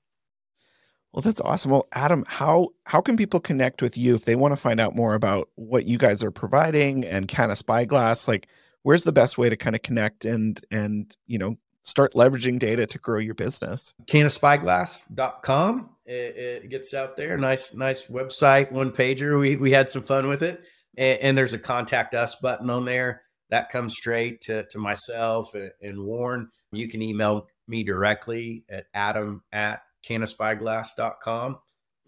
Well, 1.14 1.22
that's 1.22 1.42
awesome. 1.42 1.72
Well, 1.72 1.88
Adam, 1.92 2.26
how 2.28 2.70
how 2.86 3.00
can 3.00 3.16
people 3.18 3.40
connect 3.40 3.84
with 3.84 3.96
you 3.98 4.16
if 4.16 4.26
they 4.26 4.36
want 4.36 4.52
to 4.52 4.56
find 4.56 4.80
out 4.80 4.96
more 4.96 5.14
about 5.14 5.48
what 5.56 5.86
you 5.86 6.00
guys 6.00 6.24
are 6.24 6.32
providing 6.32 7.06
and 7.06 7.28
Canna 7.28 7.56
Spyglass? 7.56 8.28
Like, 8.28 8.48
where's 8.82 9.04
the 9.04 9.12
best 9.12 9.38
way 9.38 9.48
to 9.48 9.56
kind 9.56 9.76
of 9.76 9.84
connect 9.84 10.26
and 10.26 10.60
and 10.72 11.16
you 11.28 11.38
know 11.38 11.56
start 11.84 12.14
leveraging 12.14 12.60
data 12.60 12.88
to 12.88 12.98
grow 12.98 13.20
your 13.20 13.36
business. 13.36 13.94
Cannaspyglass.com. 14.08 15.90
It, 16.06 16.12
it 16.14 16.70
gets 16.70 16.94
out 16.94 17.16
there. 17.16 17.38
Nice, 17.38 17.74
nice 17.74 18.08
website, 18.08 18.72
one 18.72 18.92
pager. 18.92 19.40
We, 19.40 19.56
we 19.56 19.72
had 19.72 19.90
some 19.90 20.02
fun 20.02 20.28
with 20.28 20.42
it. 20.42 20.64
And, 20.98 21.20
and, 21.20 21.38
there's 21.38 21.54
a 21.54 21.60
contact 21.60 22.14
us 22.14 22.36
button 22.36 22.70
on 22.70 22.86
there 22.86 23.22
that 23.50 23.70
comes 23.70 23.94
straight 23.94 24.42
to, 24.42 24.64
to 24.72 24.80
myself 24.80 25.54
and, 25.54 25.72
and 25.82 26.04
Warren. 26.04 26.50
You 26.72 26.90
can 26.90 27.02
email 27.02 27.48
me 27.68 27.84
directly 27.84 28.66
at 28.70 28.88
adam 28.94 29.44
at 29.52 29.82
cannaspyglass.com. 30.08 31.60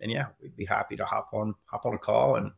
And 0.02 0.12
yeah, 0.12 0.28
we'd 0.42 0.58
be 0.58 0.66
happy 0.66 0.98
to 0.98 1.06
hop 1.06 1.30
on, 1.34 1.56
hop 1.66 1.86
on 1.86 1.94
a 1.94 1.98
call 1.98 2.36
and 2.36 2.52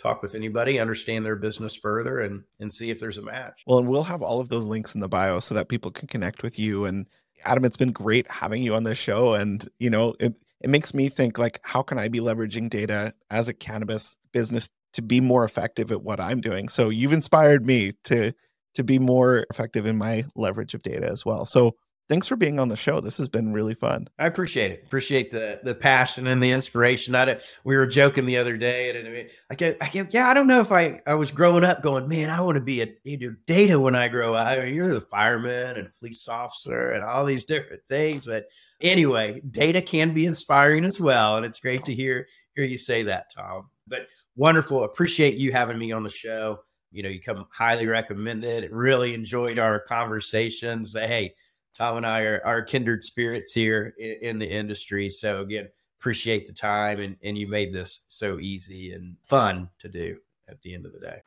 talk 0.00 0.22
with 0.22 0.34
anybody, 0.34 0.78
understand 0.78 1.24
their 1.24 1.36
business 1.36 1.76
further, 1.76 2.20
and 2.20 2.44
and 2.60 2.72
see 2.72 2.90
if 2.90 3.00
there's 3.00 3.18
a 3.18 3.22
match. 3.22 3.62
Well, 3.66 3.78
and 3.78 3.88
we'll 3.88 4.04
have 4.04 4.22
all 4.22 4.40
of 4.40 4.48
those 4.48 4.66
links 4.66 4.94
in 4.94 5.00
the 5.00 5.08
bio 5.08 5.40
so 5.40 5.54
that 5.54 5.68
people 5.68 5.90
can 5.90 6.08
connect 6.08 6.42
with 6.42 6.58
you. 6.58 6.84
And 6.84 7.06
Adam, 7.44 7.64
it's 7.64 7.76
been 7.76 7.92
great 7.92 8.30
having 8.30 8.62
you 8.62 8.74
on 8.74 8.84
this 8.84 8.98
show, 8.98 9.34
and 9.34 9.66
you 9.78 9.90
know 9.90 10.14
it 10.20 10.34
it 10.60 10.70
makes 10.70 10.94
me 10.94 11.08
think 11.08 11.38
like, 11.38 11.60
how 11.62 11.82
can 11.82 11.98
I 11.98 12.08
be 12.08 12.20
leveraging 12.20 12.70
data 12.70 13.14
as 13.30 13.48
a 13.48 13.54
cannabis 13.54 14.16
business 14.32 14.70
to 14.94 15.02
be 15.02 15.20
more 15.20 15.44
effective 15.44 15.92
at 15.92 16.02
what 16.02 16.20
I'm 16.20 16.40
doing? 16.40 16.68
So 16.68 16.88
you've 16.88 17.12
inspired 17.12 17.66
me 17.66 17.92
to 18.04 18.32
to 18.74 18.84
be 18.84 18.98
more 18.98 19.46
effective 19.50 19.86
in 19.86 19.96
my 19.96 20.24
leverage 20.34 20.74
of 20.74 20.82
data 20.82 21.06
as 21.06 21.24
well. 21.24 21.44
So 21.44 21.76
thanks 22.08 22.26
for 22.26 22.36
being 22.36 22.58
on 22.58 22.68
the 22.68 22.76
show. 22.76 23.00
This 23.00 23.16
has 23.18 23.28
been 23.28 23.52
really 23.52 23.74
fun. 23.74 24.08
I 24.18 24.26
appreciate 24.26 24.70
it. 24.70 24.82
Appreciate 24.86 25.30
the 25.30 25.60
the 25.62 25.74
passion 25.74 26.26
and 26.26 26.42
the 26.42 26.50
inspiration. 26.50 27.14
I 27.14 27.38
we 27.64 27.76
were 27.76 27.86
joking 27.86 28.26
the 28.26 28.38
other 28.38 28.56
day, 28.56 28.90
and 28.90 29.30
I 29.50 29.54
get, 29.54 29.76
I 29.80 29.88
get, 29.88 30.12
yeah, 30.12 30.28
I 30.28 30.34
don't 30.34 30.46
know 30.46 30.60
if 30.60 30.72
I 30.72 31.00
I 31.06 31.14
was 31.14 31.30
growing 31.30 31.64
up 31.64 31.82
going, 31.82 32.08
man, 32.08 32.30
I 32.30 32.40
want 32.40 32.56
to 32.56 32.60
be 32.60 32.82
a 32.82 33.30
data 33.46 33.80
when 33.80 33.94
I 33.94 34.08
grow 34.08 34.34
up. 34.34 34.46
I 34.46 34.60
mean, 34.60 34.74
you're 34.74 34.92
the 34.92 35.00
fireman 35.00 35.76
and 35.76 35.92
police 35.98 36.26
officer 36.28 36.90
and 36.90 37.04
all 37.04 37.24
these 37.24 37.44
different 37.44 37.82
things, 37.88 38.26
but 38.26 38.46
anyway, 38.80 39.40
data 39.48 39.82
can 39.82 40.14
be 40.14 40.26
inspiring 40.26 40.84
as 40.84 41.00
well, 41.00 41.36
and 41.36 41.46
it's 41.46 41.60
great 41.60 41.84
to 41.86 41.94
hear 41.94 42.26
hear 42.54 42.64
you 42.64 42.78
say 42.78 43.04
that, 43.04 43.32
Tom. 43.34 43.70
But 43.86 44.06
wonderful. 44.36 44.84
Appreciate 44.84 45.34
you 45.34 45.52
having 45.52 45.78
me 45.78 45.92
on 45.92 46.04
the 46.04 46.10
show. 46.10 46.60
You 46.90 47.02
know, 47.02 47.08
you 47.08 47.20
come 47.20 47.46
highly 47.50 47.86
recommended. 47.86 48.70
Really 48.70 49.14
enjoyed 49.14 49.58
our 49.58 49.80
conversations. 49.80 50.94
Hey 50.94 51.34
Tom 51.74 51.96
and 51.96 52.06
I 52.06 52.20
are, 52.20 52.40
are 52.44 52.62
kindred 52.62 53.02
spirits 53.02 53.52
here 53.52 53.94
in, 53.98 54.16
in, 54.22 54.38
the 54.38 54.46
industry. 54.46 55.10
So 55.10 55.40
again, 55.40 55.68
appreciate 55.98 56.46
the 56.46 56.52
time 56.52 57.00
and, 57.00 57.16
and 57.20 57.36
you 57.36 57.48
made 57.48 57.72
this 57.72 58.04
so 58.06 58.38
easy 58.38 58.92
and 58.92 59.16
fun 59.24 59.70
to 59.80 59.88
do 59.88 60.18
at 60.48 60.62
the 60.62 60.72
end 60.72 60.86
of 60.86 60.92
the 60.92 61.00
day. 61.00 61.22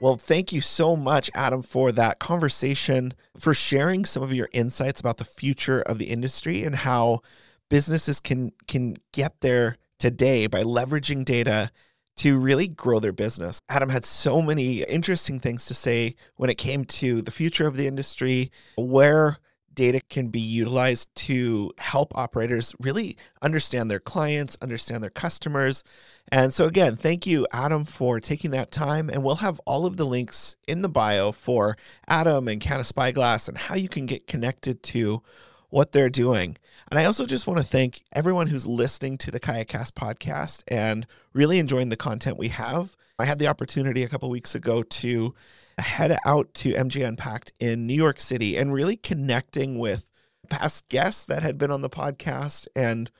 Well, 0.00 0.16
thank 0.16 0.52
you 0.52 0.60
so 0.60 0.94
much, 0.94 1.28
Adam, 1.34 1.62
for 1.62 1.90
that 1.90 2.20
conversation, 2.20 3.14
for 3.36 3.52
sharing 3.52 4.04
some 4.04 4.22
of 4.22 4.32
your 4.32 4.48
insights 4.52 5.00
about 5.00 5.16
the 5.16 5.24
future 5.24 5.82
of 5.82 5.98
the 5.98 6.04
industry 6.04 6.62
and 6.62 6.76
how 6.76 7.22
businesses 7.68 8.20
can 8.20 8.52
can 8.66 8.96
get 9.12 9.40
there 9.40 9.76
today 9.98 10.46
by 10.46 10.62
leveraging 10.62 11.24
data 11.24 11.70
to 12.16 12.38
really 12.38 12.66
grow 12.66 12.98
their 12.98 13.12
business. 13.12 13.60
Adam 13.68 13.88
had 13.88 14.04
so 14.04 14.42
many 14.42 14.82
interesting 14.82 15.38
things 15.38 15.66
to 15.66 15.74
say 15.74 16.16
when 16.36 16.50
it 16.50 16.58
came 16.58 16.84
to 16.84 17.22
the 17.22 17.30
future 17.30 17.66
of 17.66 17.76
the 17.76 17.86
industry, 17.86 18.50
where 18.76 19.38
data 19.78 20.00
can 20.10 20.26
be 20.26 20.40
utilized 20.40 21.08
to 21.14 21.72
help 21.78 22.12
operators 22.16 22.74
really 22.80 23.16
understand 23.40 23.88
their 23.88 24.00
clients, 24.00 24.58
understand 24.60 25.04
their 25.04 25.10
customers. 25.10 25.84
And 26.32 26.52
so, 26.52 26.66
again, 26.66 26.96
thank 26.96 27.28
you, 27.28 27.46
Adam, 27.52 27.84
for 27.84 28.18
taking 28.18 28.50
that 28.50 28.72
time. 28.72 29.08
And 29.08 29.22
we'll 29.22 29.36
have 29.36 29.60
all 29.64 29.86
of 29.86 29.96
the 29.96 30.04
links 30.04 30.56
in 30.66 30.82
the 30.82 30.88
bio 30.88 31.30
for 31.30 31.76
Adam 32.08 32.48
and 32.48 32.60
Canna 32.60 32.82
Spyglass 32.82 33.46
and 33.46 33.56
how 33.56 33.76
you 33.76 33.88
can 33.88 34.06
get 34.06 34.26
connected 34.26 34.82
to 34.82 35.22
what 35.70 35.92
they're 35.92 36.08
doing. 36.08 36.56
And 36.90 36.98
I 36.98 37.04
also 37.04 37.26
just 37.26 37.46
want 37.46 37.58
to 37.58 37.64
thank 37.64 38.04
everyone 38.12 38.46
who's 38.46 38.66
listening 38.66 39.18
to 39.18 39.30
the 39.30 39.40
KayaCast 39.40 39.92
podcast 39.92 40.62
and 40.68 41.06
really 41.32 41.58
enjoying 41.58 41.90
the 41.90 41.96
content 41.96 42.38
we 42.38 42.48
have. 42.48 42.96
I 43.18 43.26
had 43.26 43.38
the 43.38 43.48
opportunity 43.48 44.02
a 44.02 44.08
couple 44.08 44.30
weeks 44.30 44.54
ago 44.54 44.82
to 44.82 45.34
head 45.78 46.16
out 46.24 46.54
to 46.54 46.72
MJ 46.72 47.06
Unpacked 47.06 47.52
in 47.60 47.86
New 47.86 47.94
York 47.94 48.18
City 48.18 48.56
and 48.56 48.72
really 48.72 48.96
connecting 48.96 49.78
with 49.78 50.10
past 50.48 50.88
guests 50.88 51.24
that 51.26 51.42
had 51.42 51.58
been 51.58 51.70
on 51.70 51.82
the 51.82 51.90
podcast 51.90 52.66
and 52.74 53.10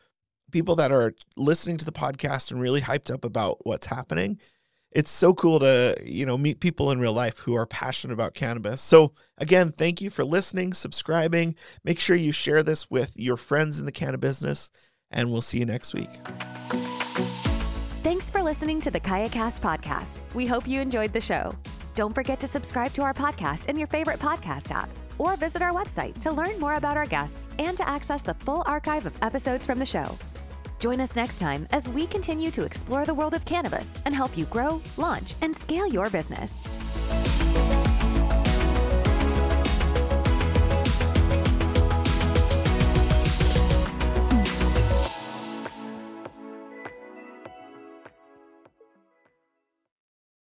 people 0.51 0.75
that 0.77 0.91
are 0.91 1.15
listening 1.37 1.77
to 1.77 1.85
the 1.85 1.93
podcast 1.93 2.51
and 2.51 2.61
really 2.61 2.81
hyped 2.81 3.13
up 3.13 3.25
about 3.25 3.67
what's 3.67 3.87
happening 3.87 4.41
it's 4.93 5.11
so 5.11 5.35
cool 5.35 5.59
to 5.59 5.95
you 6.03 6.25
know 6.25 6.39
meet 6.39 6.61
people 6.61 6.91
in 6.91 7.01
real 7.01 7.13
life 7.13 7.39
who 7.39 7.55
are 7.55 7.67
passionate 7.67 8.15
about 8.15 8.35
cannabis 8.35 8.81
so 8.81 9.13
again 9.37 9.71
thank 9.71 10.01
you 10.01 10.09
for 10.09 10.25
listening 10.25 10.73
subscribing 10.73 11.55
make 11.85 11.99
sure 11.99 12.17
you 12.17 12.33
share 12.33 12.63
this 12.63 12.91
with 12.91 13.15
your 13.17 13.37
friends 13.37 13.79
in 13.79 13.85
the 13.85 13.93
cannabis 13.93 14.29
business 14.29 14.71
and 15.11 15.33
we'll 15.33 15.41
see 15.41 15.59
you 15.59 15.65
next 15.65 15.95
week. 15.95 16.11
Thanks 18.03 18.31
for 18.31 18.43
listening 18.43 18.81
to 18.83 18.91
the 18.91 19.01
KayaCast 19.01 19.61
podcast. 19.61 20.21
We 20.35 20.47
hope 20.47 20.69
you 20.69 20.81
enjoyed 20.81 21.13
the 21.13 21.21
show. 21.21 21.55
Don't 21.95 22.15
forget 22.15 22.39
to 22.41 22.47
subscribe 22.47 22.93
to 22.93 23.03
our 23.03 23.15
podcast 23.15 23.69
in 23.69 23.79
your 23.79 23.89
favorite 23.89 24.21
podcast 24.21 24.71
app 24.71 24.91
or 25.19 25.37
visit 25.37 25.63
our 25.63 25.73
website 25.73 26.17
to 26.19 26.31
learn 26.31 26.59
more 26.61 26.75
about 26.75 26.97
our 26.97 27.07
guests 27.07 27.51
and 27.59 27.77
to 27.77 27.89
access 27.89 28.23
the 28.23 28.35
full 28.35 28.63
archive 28.67 29.07
of 29.07 29.15
episodes 29.23 29.67
from 29.67 29.79
the 29.79 29.85
show. 29.85 30.07
Join 30.79 31.01
us 31.01 31.17
next 31.17 31.39
time 31.41 31.67
as 31.73 31.89
we 31.89 32.07
continue 32.07 32.51
to 32.53 32.65
explore 32.65 33.05
the 33.05 33.15
world 33.15 33.35
of 33.35 33.45
cannabis 33.45 33.99
and 34.05 34.15
help 34.15 34.37
you 34.39 34.45
grow, 34.47 34.81
launch, 34.97 35.35
and 35.43 35.57
scale 35.57 35.87
your 35.87 36.09
business. 36.09 37.48